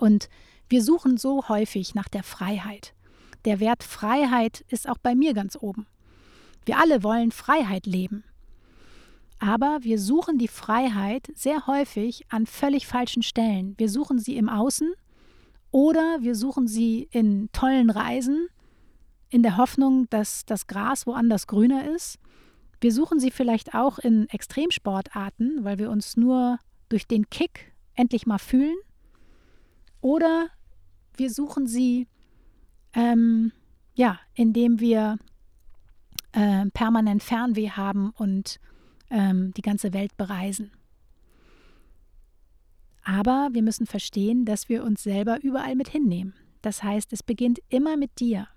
Und 0.00 0.30
wir 0.70 0.82
suchen 0.82 1.18
so 1.18 1.48
häufig 1.48 1.94
nach 1.94 2.08
der 2.08 2.22
Freiheit. 2.22 2.94
Der 3.44 3.60
Wert 3.60 3.82
Freiheit 3.82 4.64
ist 4.68 4.88
auch 4.88 4.96
bei 4.98 5.14
mir 5.14 5.34
ganz 5.34 5.58
oben. 5.60 5.86
Wir 6.64 6.78
alle 6.78 7.02
wollen 7.02 7.32
Freiheit 7.32 7.84
leben. 7.86 8.24
Aber 9.38 9.78
wir 9.82 9.98
suchen 9.98 10.38
die 10.38 10.48
Freiheit 10.48 11.30
sehr 11.34 11.66
häufig 11.66 12.24
an 12.30 12.46
völlig 12.46 12.86
falschen 12.86 13.22
Stellen. 13.22 13.74
Wir 13.76 13.90
suchen 13.90 14.18
sie 14.18 14.36
im 14.36 14.48
Außen 14.48 14.92
oder 15.70 16.18
wir 16.20 16.34
suchen 16.34 16.66
sie 16.66 17.08
in 17.10 17.50
tollen 17.52 17.90
Reisen, 17.90 18.48
in 19.28 19.42
der 19.42 19.58
Hoffnung, 19.58 20.08
dass 20.08 20.44
das 20.46 20.66
Gras 20.66 21.06
woanders 21.06 21.46
grüner 21.46 21.90
ist. 21.94 22.18
Wir 22.80 22.92
suchen 22.92 23.20
sie 23.20 23.30
vielleicht 23.30 23.74
auch 23.74 23.98
in 23.98 24.28
Extremsportarten, 24.30 25.62
weil 25.62 25.78
wir 25.78 25.90
uns 25.90 26.16
nur 26.16 26.58
durch 26.88 27.06
den 27.06 27.28
Kick 27.28 27.72
endlich 27.94 28.26
mal 28.26 28.38
fühlen. 28.38 28.76
Oder 30.00 30.48
wir 31.16 31.30
suchen 31.30 31.66
sie, 31.66 32.08
ähm, 32.94 33.52
ja, 33.94 34.18
indem 34.34 34.80
wir 34.80 35.18
äh, 36.32 36.66
permanent 36.72 37.22
Fernweh 37.22 37.70
haben 37.70 38.10
und 38.16 38.60
ähm, 39.10 39.52
die 39.54 39.62
ganze 39.62 39.92
Welt 39.92 40.16
bereisen. 40.16 40.70
Aber 43.02 43.48
wir 43.52 43.62
müssen 43.62 43.86
verstehen, 43.86 44.44
dass 44.44 44.68
wir 44.68 44.84
uns 44.84 45.02
selber 45.02 45.42
überall 45.42 45.74
mit 45.74 45.88
hinnehmen. 45.88 46.34
Das 46.62 46.82
heißt, 46.82 47.12
es 47.12 47.22
beginnt 47.22 47.60
immer 47.68 47.96
mit 47.96 48.20
dir. 48.20 48.48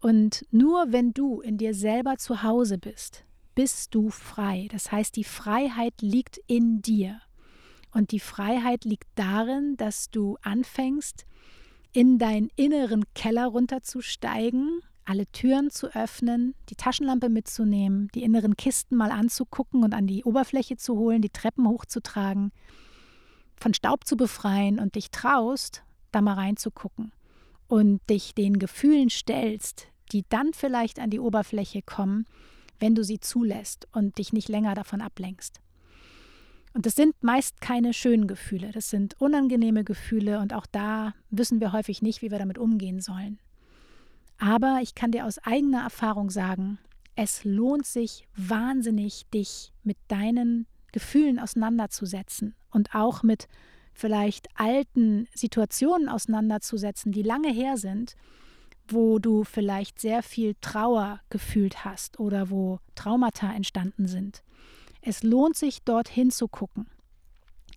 Und 0.00 0.46
nur 0.50 0.92
wenn 0.92 1.12
du 1.12 1.40
in 1.40 1.58
dir 1.58 1.74
selber 1.74 2.16
zu 2.16 2.42
Hause 2.42 2.78
bist, 2.78 3.24
bist 3.54 3.94
du 3.94 4.08
frei. 4.10 4.68
Das 4.72 4.90
heißt, 4.90 5.14
die 5.16 5.24
Freiheit 5.24 5.94
liegt 6.00 6.40
in 6.46 6.80
dir. 6.80 7.20
Und 7.92 8.12
die 8.12 8.20
Freiheit 8.20 8.84
liegt 8.84 9.08
darin, 9.14 9.76
dass 9.76 10.10
du 10.10 10.36
anfängst, 10.42 11.26
in 11.92 12.18
deinen 12.18 12.50
inneren 12.56 13.04
Keller 13.14 13.46
runterzusteigen 13.46 14.80
alle 15.10 15.26
Türen 15.32 15.70
zu 15.70 15.88
öffnen, 15.92 16.54
die 16.68 16.76
Taschenlampe 16.76 17.28
mitzunehmen, 17.28 18.08
die 18.14 18.22
inneren 18.22 18.56
Kisten 18.56 18.94
mal 18.94 19.10
anzugucken 19.10 19.82
und 19.82 19.92
an 19.92 20.06
die 20.06 20.22
Oberfläche 20.22 20.76
zu 20.76 20.96
holen, 20.96 21.20
die 21.20 21.30
Treppen 21.30 21.66
hochzutragen, 21.66 22.52
von 23.56 23.74
Staub 23.74 24.06
zu 24.06 24.16
befreien 24.16 24.78
und 24.78 24.94
dich 24.94 25.10
traust, 25.10 25.82
da 26.12 26.20
mal 26.20 26.34
reinzugucken 26.34 27.12
und 27.66 28.00
dich 28.08 28.36
den 28.36 28.60
Gefühlen 28.60 29.10
stellst, 29.10 29.88
die 30.12 30.24
dann 30.28 30.52
vielleicht 30.52 31.00
an 31.00 31.10
die 31.10 31.20
Oberfläche 31.20 31.82
kommen, 31.82 32.24
wenn 32.78 32.94
du 32.94 33.02
sie 33.02 33.18
zulässt 33.18 33.88
und 33.92 34.18
dich 34.18 34.32
nicht 34.32 34.48
länger 34.48 34.74
davon 34.74 35.00
ablenkst. 35.00 35.60
Und 36.72 36.86
das 36.86 36.94
sind 36.94 37.20
meist 37.22 37.60
keine 37.60 37.92
schönen 37.92 38.28
Gefühle, 38.28 38.70
das 38.72 38.90
sind 38.90 39.20
unangenehme 39.20 39.82
Gefühle 39.82 40.38
und 40.38 40.54
auch 40.54 40.66
da 40.66 41.14
wissen 41.30 41.60
wir 41.60 41.72
häufig 41.72 42.00
nicht, 42.00 42.22
wie 42.22 42.30
wir 42.30 42.38
damit 42.38 42.58
umgehen 42.58 43.00
sollen. 43.00 43.40
Aber 44.38 44.78
ich 44.80 44.94
kann 44.94 45.10
dir 45.10 45.26
aus 45.26 45.38
eigener 45.38 45.82
Erfahrung 45.82 46.30
sagen, 46.30 46.78
es 47.16 47.44
lohnt 47.44 47.86
sich 47.86 48.26
wahnsinnig, 48.36 49.26
dich 49.34 49.72
mit 49.82 49.98
deinen 50.08 50.66
Gefühlen 50.92 51.38
auseinanderzusetzen 51.38 52.54
und 52.70 52.94
auch 52.94 53.22
mit 53.22 53.48
vielleicht 53.92 54.48
alten 54.54 55.28
Situationen 55.34 56.08
auseinanderzusetzen, 56.08 57.12
die 57.12 57.22
lange 57.22 57.52
her 57.52 57.76
sind, 57.76 58.16
wo 58.88 59.18
du 59.18 59.44
vielleicht 59.44 60.00
sehr 60.00 60.22
viel 60.22 60.54
Trauer 60.60 61.20
gefühlt 61.28 61.84
hast 61.84 62.18
oder 62.18 62.50
wo 62.50 62.78
Traumata 62.94 63.52
entstanden 63.52 64.08
sind. 64.08 64.42
Es 65.02 65.22
lohnt 65.22 65.56
sich, 65.56 65.82
dorthin 65.82 66.30
zu 66.30 66.48
gucken. 66.48 66.86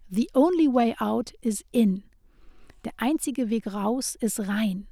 The 0.09 0.29
only 0.33 0.67
way 0.71 0.95
out 0.99 1.31
is 1.41 1.63
in. 1.71 2.03
Der 2.85 2.93
einzige 2.97 3.49
Weg 3.49 3.67
raus 3.73 4.15
ist 4.15 4.47
rein. 4.47 4.87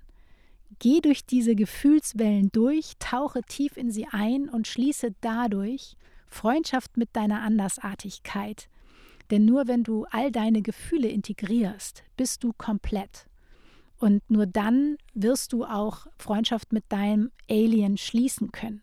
Geh 0.80 1.02
durch 1.02 1.26
diese 1.26 1.56
Gefühlswellen 1.56 2.50
durch, 2.52 2.94
tauche 3.00 3.42
tief 3.44 3.76
in 3.78 3.92
sie 3.92 4.08
ein 4.08 4.50
und 4.50 4.68
schließe 4.68 5.14
dadurch 5.22 5.98
Freundschaft 6.28 6.98
mit 6.98 7.10
deiner 7.16 7.42
Andersartigkeit. 7.42 8.70
Denn 9.30 9.46
nur 9.46 9.68
wenn 9.68 9.84
du 9.84 10.06
all 10.12 10.32
deine 10.32 10.62
Gefühle 10.62 11.10
integrierst, 11.10 12.04
bist 12.18 12.44
du 12.44 12.54
komplett. 12.54 13.28
Und 13.98 14.28
nur 14.30 14.48
dann 14.48 14.98
wirst 15.14 15.54
du 15.54 15.66
auch 15.66 16.08
Freundschaft 16.18 16.74
mit 16.74 16.86
deinem 16.90 17.32
Alien 17.50 17.98
schließen 17.98 18.52
können. 18.52 18.82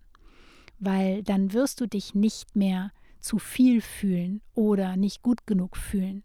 Weil 0.78 1.22
dann 1.22 1.52
wirst 1.52 1.80
du 1.80 1.88
dich 1.88 2.14
nicht 2.14 2.54
mehr 2.54 2.92
zu 3.20 3.38
viel 3.38 3.80
fühlen 3.80 4.40
oder 4.54 4.96
nicht 4.96 5.22
gut 5.22 5.46
genug 5.46 5.76
fühlen, 5.76 6.22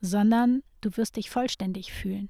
sondern 0.00 0.62
du 0.80 0.96
wirst 0.96 1.16
dich 1.16 1.30
vollständig 1.30 1.92
fühlen. 1.92 2.28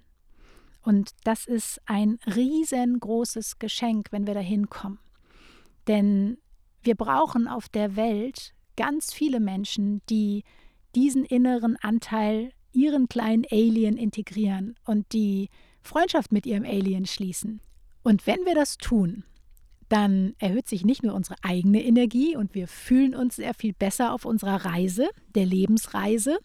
Und 0.83 1.13
das 1.25 1.47
ist 1.47 1.81
ein 1.87 2.19
riesengroßes 2.27 3.59
Geschenk, 3.59 4.09
wenn 4.11 4.27
wir 4.27 4.35
da 4.35 4.41
hinkommen. 4.41 4.99
Denn 5.89 6.39
wir 6.83 6.95
brauchen 6.95 7.49
auf 7.49 7.69
der 7.69 7.97
Welt 7.97 8.55
ganz 8.77 9.13
viele 9.13 9.41
Menschen, 9.41 10.03
die 10.11 10.45
diesen 10.95 11.25
inneren 11.25 11.77
Anteil, 11.77 12.53
ihren 12.73 13.09
kleinen 13.09 13.45
Alien 13.51 13.97
integrieren 13.97 14.75
und 14.85 15.13
die 15.13 15.49
Freundschaft 15.83 16.33
mit 16.33 16.47
ihrem 16.47 16.65
Alien 16.65 17.07
schließen. 17.07 17.61
Und 18.03 18.27
wenn 18.27 18.45
wir 18.45 18.55
das 18.55 18.77
tun, 18.77 19.25
dann 19.95 20.35
erhöht 20.41 20.67
sich 20.67 20.85
nicht 20.85 21.05
nur 21.05 21.15
unsere 21.15 21.37
eigene 21.43 21.85
Energie 21.85 22.37
und 22.37 22.53
wir 22.53 22.67
fühlen 22.67 23.15
uns 23.15 23.37
sehr 23.37 23.55
viel 23.55 23.73
besser 23.73 24.13
auf 24.13 24.25
unserer 24.25 24.65
Reise, 24.65 25.09
der 25.37 25.47
Lebensreise, 25.47 26.39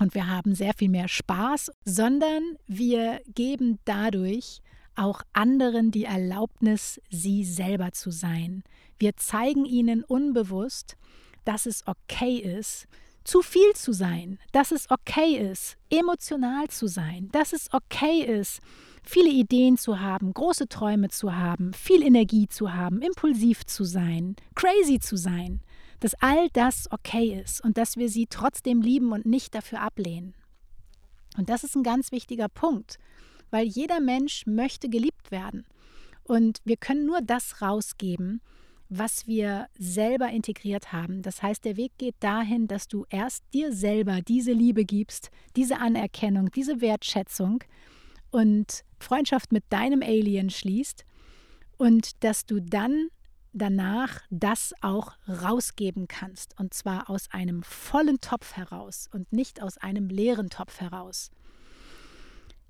und 0.00 0.16
wir 0.16 0.26
haben 0.26 0.56
sehr 0.56 0.74
viel 0.74 0.88
mehr 0.88 1.06
Spaß, 1.06 1.70
sondern 1.84 2.42
wir 2.66 3.20
geben 3.32 3.78
dadurch 3.84 4.60
auch 4.96 5.22
anderen 5.32 5.92
die 5.92 6.02
Erlaubnis, 6.02 7.00
sie 7.10 7.44
selber 7.44 7.92
zu 7.92 8.10
sein. 8.10 8.64
Wir 8.98 9.16
zeigen 9.16 9.64
ihnen 9.64 10.02
unbewusst, 10.02 10.96
dass 11.44 11.66
es 11.66 11.86
okay 11.86 12.38
ist, 12.38 12.88
zu 13.22 13.40
viel 13.40 13.72
zu 13.74 13.92
sein, 13.92 14.40
dass 14.50 14.72
es 14.72 14.90
okay 14.90 15.36
ist, 15.36 15.76
emotional 15.90 16.66
zu 16.68 16.88
sein, 16.88 17.28
dass 17.30 17.52
es 17.52 17.72
okay 17.72 18.22
ist, 18.22 18.60
viele 19.04 19.30
Ideen 19.30 19.76
zu 19.76 20.00
haben, 20.00 20.32
große 20.32 20.68
Träume 20.68 21.08
zu 21.08 21.34
haben, 21.36 21.72
viel 21.72 22.02
Energie 22.02 22.48
zu 22.48 22.72
haben, 22.72 23.02
impulsiv 23.02 23.64
zu 23.66 23.84
sein, 23.84 24.36
crazy 24.54 24.98
zu 24.98 25.16
sein, 25.16 25.60
dass 26.00 26.14
all 26.20 26.48
das 26.52 26.90
okay 26.90 27.40
ist 27.42 27.62
und 27.62 27.78
dass 27.78 27.96
wir 27.96 28.08
sie 28.08 28.26
trotzdem 28.28 28.80
lieben 28.80 29.12
und 29.12 29.26
nicht 29.26 29.54
dafür 29.54 29.80
ablehnen. 29.80 30.34
Und 31.36 31.48
das 31.48 31.64
ist 31.64 31.76
ein 31.76 31.82
ganz 31.82 32.12
wichtiger 32.12 32.48
Punkt, 32.48 32.98
weil 33.50 33.66
jeder 33.66 34.00
Mensch 34.00 34.46
möchte 34.46 34.88
geliebt 34.88 35.30
werden. 35.30 35.66
Und 36.22 36.58
wir 36.64 36.76
können 36.76 37.06
nur 37.06 37.20
das 37.20 37.60
rausgeben, 37.60 38.40
was 38.88 39.26
wir 39.26 39.66
selber 39.78 40.30
integriert 40.30 40.92
haben. 40.92 41.22
Das 41.22 41.42
heißt, 41.42 41.64
der 41.64 41.76
Weg 41.76 41.92
geht 41.98 42.16
dahin, 42.20 42.68
dass 42.68 42.88
du 42.88 43.04
erst 43.10 43.42
dir 43.52 43.72
selber 43.72 44.20
diese 44.20 44.52
Liebe 44.52 44.84
gibst, 44.84 45.30
diese 45.56 45.78
Anerkennung, 45.78 46.50
diese 46.50 46.80
Wertschätzung 46.80 47.64
und 48.34 48.82
Freundschaft 48.98 49.52
mit 49.52 49.62
deinem 49.70 50.02
Alien 50.02 50.50
schließt 50.50 51.04
und 51.78 52.24
dass 52.24 52.46
du 52.46 52.60
dann 52.60 53.08
danach 53.52 54.22
das 54.28 54.74
auch 54.80 55.12
rausgeben 55.28 56.08
kannst. 56.08 56.58
Und 56.58 56.74
zwar 56.74 57.08
aus 57.08 57.30
einem 57.30 57.62
vollen 57.62 58.20
Topf 58.20 58.56
heraus 58.56 59.08
und 59.12 59.32
nicht 59.32 59.62
aus 59.62 59.78
einem 59.78 60.08
leeren 60.08 60.50
Topf 60.50 60.80
heraus. 60.80 61.30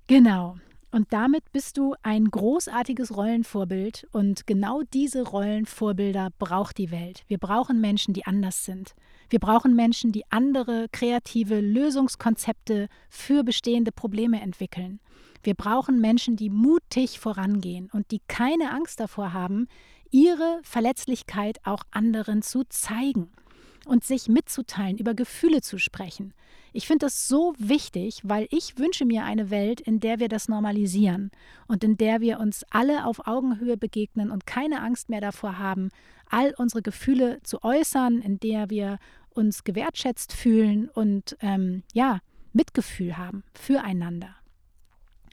Genau. 0.07 0.59
Und 0.90 1.12
damit 1.14 1.50
bist 1.50 1.79
du 1.79 1.94
ein 2.03 2.27
großartiges 2.27 3.16
Rollenvorbild 3.16 4.07
und 4.12 4.46
genau 4.46 4.83
diese 4.92 5.22
Rollenvorbilder 5.22 6.29
braucht 6.38 6.77
die 6.77 6.90
Welt. 6.90 7.24
Wir 7.27 7.38
brauchen 7.38 7.81
Menschen, 7.81 8.12
die 8.12 8.27
anders 8.27 8.66
sind. 8.66 8.94
Wir 9.31 9.40
brauchen 9.40 9.74
Menschen, 9.74 10.12
die 10.12 10.31
andere 10.31 10.88
kreative 10.92 11.61
Lösungskonzepte 11.61 12.88
für 13.09 13.42
bestehende 13.42 13.92
Probleme 13.92 14.40
entwickeln. 14.42 15.00
Wir 15.44 15.54
brauchen 15.54 16.00
Menschen, 16.00 16.37
die 16.37 16.48
mutig 16.48 17.20
vorangehen 17.20 17.90
und 17.92 18.11
die 18.11 18.22
keine 18.28 18.72
Angst 18.72 18.98
davor 18.98 19.35
haben, 19.35 19.68
ihre 20.11 20.61
Verletzlichkeit 20.62 21.59
auch 21.64 21.83
anderen 21.90 22.40
zu 22.40 22.64
zeigen 22.64 23.30
und 23.85 24.04
sich 24.04 24.28
mitzuteilen, 24.28 24.96
über 24.96 25.12
Gefühle 25.12 25.61
zu 25.61 25.78
sprechen. 25.78 26.33
Ich 26.72 26.87
finde 26.87 27.07
das 27.07 27.28
so 27.28 27.52
wichtig, 27.59 28.20
weil 28.24 28.48
ich 28.50 28.78
wünsche 28.78 29.04
mir 29.04 29.24
eine 29.24 29.50
Welt, 29.50 29.83
in 29.83 30.00
der 30.00 30.18
wir 30.18 30.28
das 30.28 30.48
normalisieren 30.48 31.30
und 31.68 31.85
in 31.85 31.98
der 31.98 32.22
wir 32.22 32.40
uns 32.40 32.64
alle 32.70 33.04
auf 33.04 33.26
Augenhöhe 33.26 33.76
begegnen 33.76 34.30
und 34.30 34.46
keine 34.46 34.80
Angst 34.80 35.11
mehr 35.11 35.20
davor 35.20 35.59
haben, 35.59 35.90
all 36.30 36.54
unsere 36.57 36.80
Gefühle 36.80 37.40
zu 37.42 37.62
äußern, 37.62 38.22
in 38.22 38.40
der 38.40 38.70
wir 38.70 38.98
uns 39.28 39.62
gewertschätzt 39.62 40.33
fühlen 40.33 40.88
und 40.88 41.37
ähm, 41.40 41.83
ja, 41.92 42.20
Mitgefühl 42.54 43.18
haben 43.18 43.44
füreinander. 43.52 44.35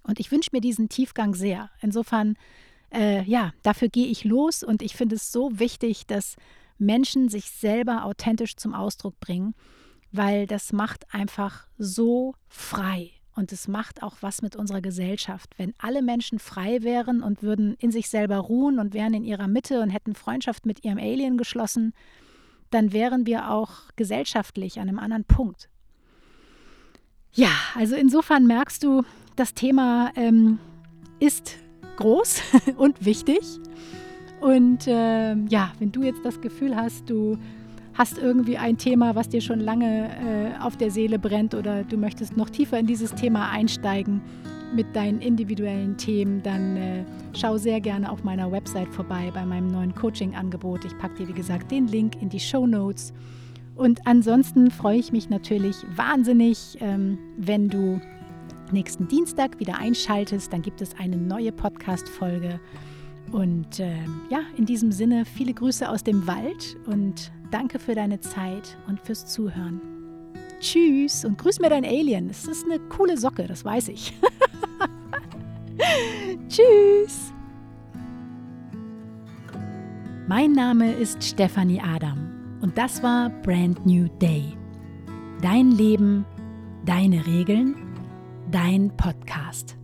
Und 0.04 0.20
ich 0.20 0.32
wünsche 0.32 0.50
mir 0.52 0.62
diesen 0.62 0.90
Tiefgang 0.90 1.36
sehr. 1.36 1.70
Insofern, 1.82 2.36
äh, 2.94 3.24
ja, 3.24 3.54
dafür 3.64 3.90
gehe 3.90 4.08
ich 4.08 4.24
los 4.24 4.64
und 4.64 4.82
ich 4.82 4.96
finde 4.96 5.16
es 5.16 5.32
so 5.32 5.60
wichtig, 5.60 6.08
dass 6.08 6.36
Menschen 6.78 7.30
sich 7.30 7.52
selber 7.52 8.06
authentisch 8.06 8.56
zum 8.56 8.74
Ausdruck 8.74 9.20
bringen 9.20 9.54
weil 10.12 10.46
das 10.46 10.74
macht 10.74 11.06
einfach 11.14 11.68
so 11.78 12.36
frei. 12.48 13.12
Und 13.34 13.54
es 13.54 13.70
macht 13.70 14.04
auch 14.04 14.18
was 14.20 14.42
mit 14.42 14.58
unserer 14.58 14.82
Gesellschaft. 14.82 15.54
Wenn 15.58 15.74
alle 15.78 16.02
Menschen 16.02 16.38
frei 16.38 16.84
wären 16.84 17.24
und 17.24 17.42
würden 17.42 17.76
in 17.76 17.92
sich 17.92 18.10
selber 18.10 18.38
ruhen 18.38 18.78
und 18.78 18.94
wären 18.94 19.14
in 19.14 19.24
ihrer 19.24 19.48
Mitte 19.48 19.82
und 19.82 19.90
hätten 19.90 20.16
Freundschaft 20.16 20.66
mit 20.66 20.84
ihrem 20.84 20.98
Alien 20.98 21.38
geschlossen, 21.38 21.94
dann 22.72 22.92
wären 22.92 23.26
wir 23.26 23.50
auch 23.50 23.72
gesellschaftlich 23.96 24.80
an 24.80 24.90
einem 24.90 25.00
anderen 25.00 25.24
Punkt. 25.24 25.70
Ja, 27.32 27.52
also 27.76 27.96
insofern 27.96 28.46
merkst 28.46 28.84
du, 28.84 29.04
das 29.36 29.54
Thema 29.54 30.12
ähm, 30.16 30.60
ist 31.20 31.58
groß 31.98 32.42
und 32.78 33.06
wichtig. 33.06 33.40
Und 34.40 34.88
äh, 34.88 35.36
ja, 35.36 35.72
wenn 35.80 35.92
du 35.92 36.04
jetzt 36.04 36.26
das 36.26 36.42
Gefühl 36.42 36.76
hast, 36.76 37.10
du 37.10 37.38
hast 37.94 38.18
irgendwie 38.18 38.58
ein 38.58 38.78
Thema, 38.78 39.16
was 39.16 39.30
dir 39.30 39.42
schon 39.42 39.60
lange 39.60 40.10
äh, 40.10 40.60
auf 40.62 40.78
der 40.78 40.90
Seele 40.90 41.20
brennt 41.20 41.54
oder 41.54 41.84
du 41.84 41.98
möchtest 41.98 42.38
noch 42.38 42.50
tiefer 42.50 42.80
in 42.80 42.88
dieses 42.88 43.14
Thema 43.14 43.50
einsteigen 43.52 44.22
mit 44.74 44.96
deinen 44.96 45.22
individuellen 45.22 45.98
Themen, 45.98 46.42
dann 46.42 46.78
äh, 46.78 47.04
schau 47.34 47.58
sehr 47.58 47.82
gerne 47.82 48.10
auf 48.10 48.24
meiner 48.24 48.52
Website 48.52 48.88
vorbei 48.94 49.30
bei 49.34 49.46
meinem 49.46 49.68
neuen 49.68 49.94
Coaching-Angebot. 49.94 50.86
Ich 50.86 50.98
packe 50.98 51.16
dir, 51.16 51.28
wie 51.28 51.34
gesagt, 51.34 51.70
den 51.72 51.88
Link 51.88 52.22
in 52.22 52.30
die 52.30 52.40
Show 52.40 52.66
Notes. 52.66 53.14
Und 53.76 54.00
ansonsten 54.08 54.72
freue 54.72 54.98
ich 54.98 55.12
mich 55.12 55.30
natürlich 55.30 55.76
wahnsinnig, 55.96 56.78
ähm, 56.80 57.18
wenn 57.38 57.68
du 57.68 58.00
nächsten 58.72 59.08
Dienstag 59.08 59.60
wieder 59.60 59.78
einschaltest. 59.78 60.52
Dann 60.52 60.62
gibt 60.62 60.82
es 60.82 60.98
eine 60.98 61.18
neue 61.18 61.52
Podcast-Folge. 61.52 62.60
Und 63.32 63.80
äh, 63.80 63.96
ja, 64.30 64.42
in 64.58 64.66
diesem 64.66 64.92
Sinne 64.92 65.26
viele 65.26 65.54
Grüße 65.54 65.88
aus 65.88 66.04
dem 66.04 66.28
Wald 66.28 66.78
und 66.86 67.32
danke 67.50 67.80
für 67.80 67.96
deine 67.96 68.20
Zeit 68.20 68.78
und 68.88 69.00
fürs 69.00 69.26
Zuhören. 69.26 69.80
Tschüss 70.60 71.26
und 71.26 71.38
grüß 71.38 71.60
mir 71.60 71.70
dein 71.70 71.86
Alien. 71.86 72.30
Es 72.30 72.46
ist 72.46 72.66
eine 72.66 72.80
coole 72.80 73.18
Socke, 73.18 73.48
das 73.48 73.66
weiß 73.66 73.88
ich. 73.88 74.14
Tschüss. 76.48 77.34
Mein 80.28 80.52
Name 80.54 80.94
ist 80.94 81.24
Stefanie 81.24 81.82
Adam 81.82 82.32
und 82.62 82.78
das 82.78 83.02
war 83.02 83.30
Brand 83.42 83.86
New 83.86 84.08
Day. 84.20 84.54
Dein 85.42 85.72
Leben, 85.72 86.26
deine 86.86 87.26
Regeln, 87.26 87.76
dein 88.52 88.92
Podcast. 88.98 89.76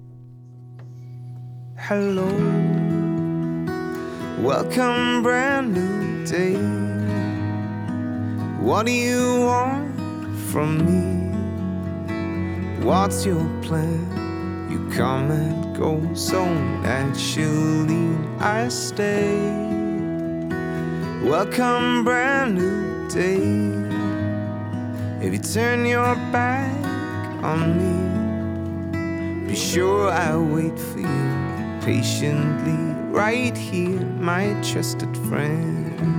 Hello. 1.78 2.28
Welcome, 4.42 5.24
brand 5.24 5.74
new 5.74 6.26
day. 6.26 6.58
What 8.62 8.86
do 8.86 8.92
you 8.92 9.40
want 9.46 9.96
from 10.52 10.84
me? 10.86 11.32
What's 12.84 13.26
your 13.26 13.46
plan? 13.62 14.04
You 14.70 14.90
come 14.90 15.32
and 15.32 15.76
go 15.76 16.02
so 16.14 16.44
naturally. 16.82 18.18
I 18.40 18.68
stay. 18.68 19.38
Welcome, 21.24 22.04
brand 22.04 22.56
new 22.56 23.08
day. 23.08 23.88
If 25.26 25.34
you 25.34 25.40
turn 25.40 25.86
your 25.86 26.16
back 26.32 26.74
on 27.44 27.78
me, 27.78 28.27
be 29.48 29.56
sure 29.56 30.10
I'll 30.10 30.44
wait 30.44 30.78
for 30.78 31.00
you 31.00 31.80
patiently 31.82 32.74
right 33.12 33.56
here, 33.56 34.02
my 34.02 34.54
trusted 34.62 35.16
friend. 35.16 36.17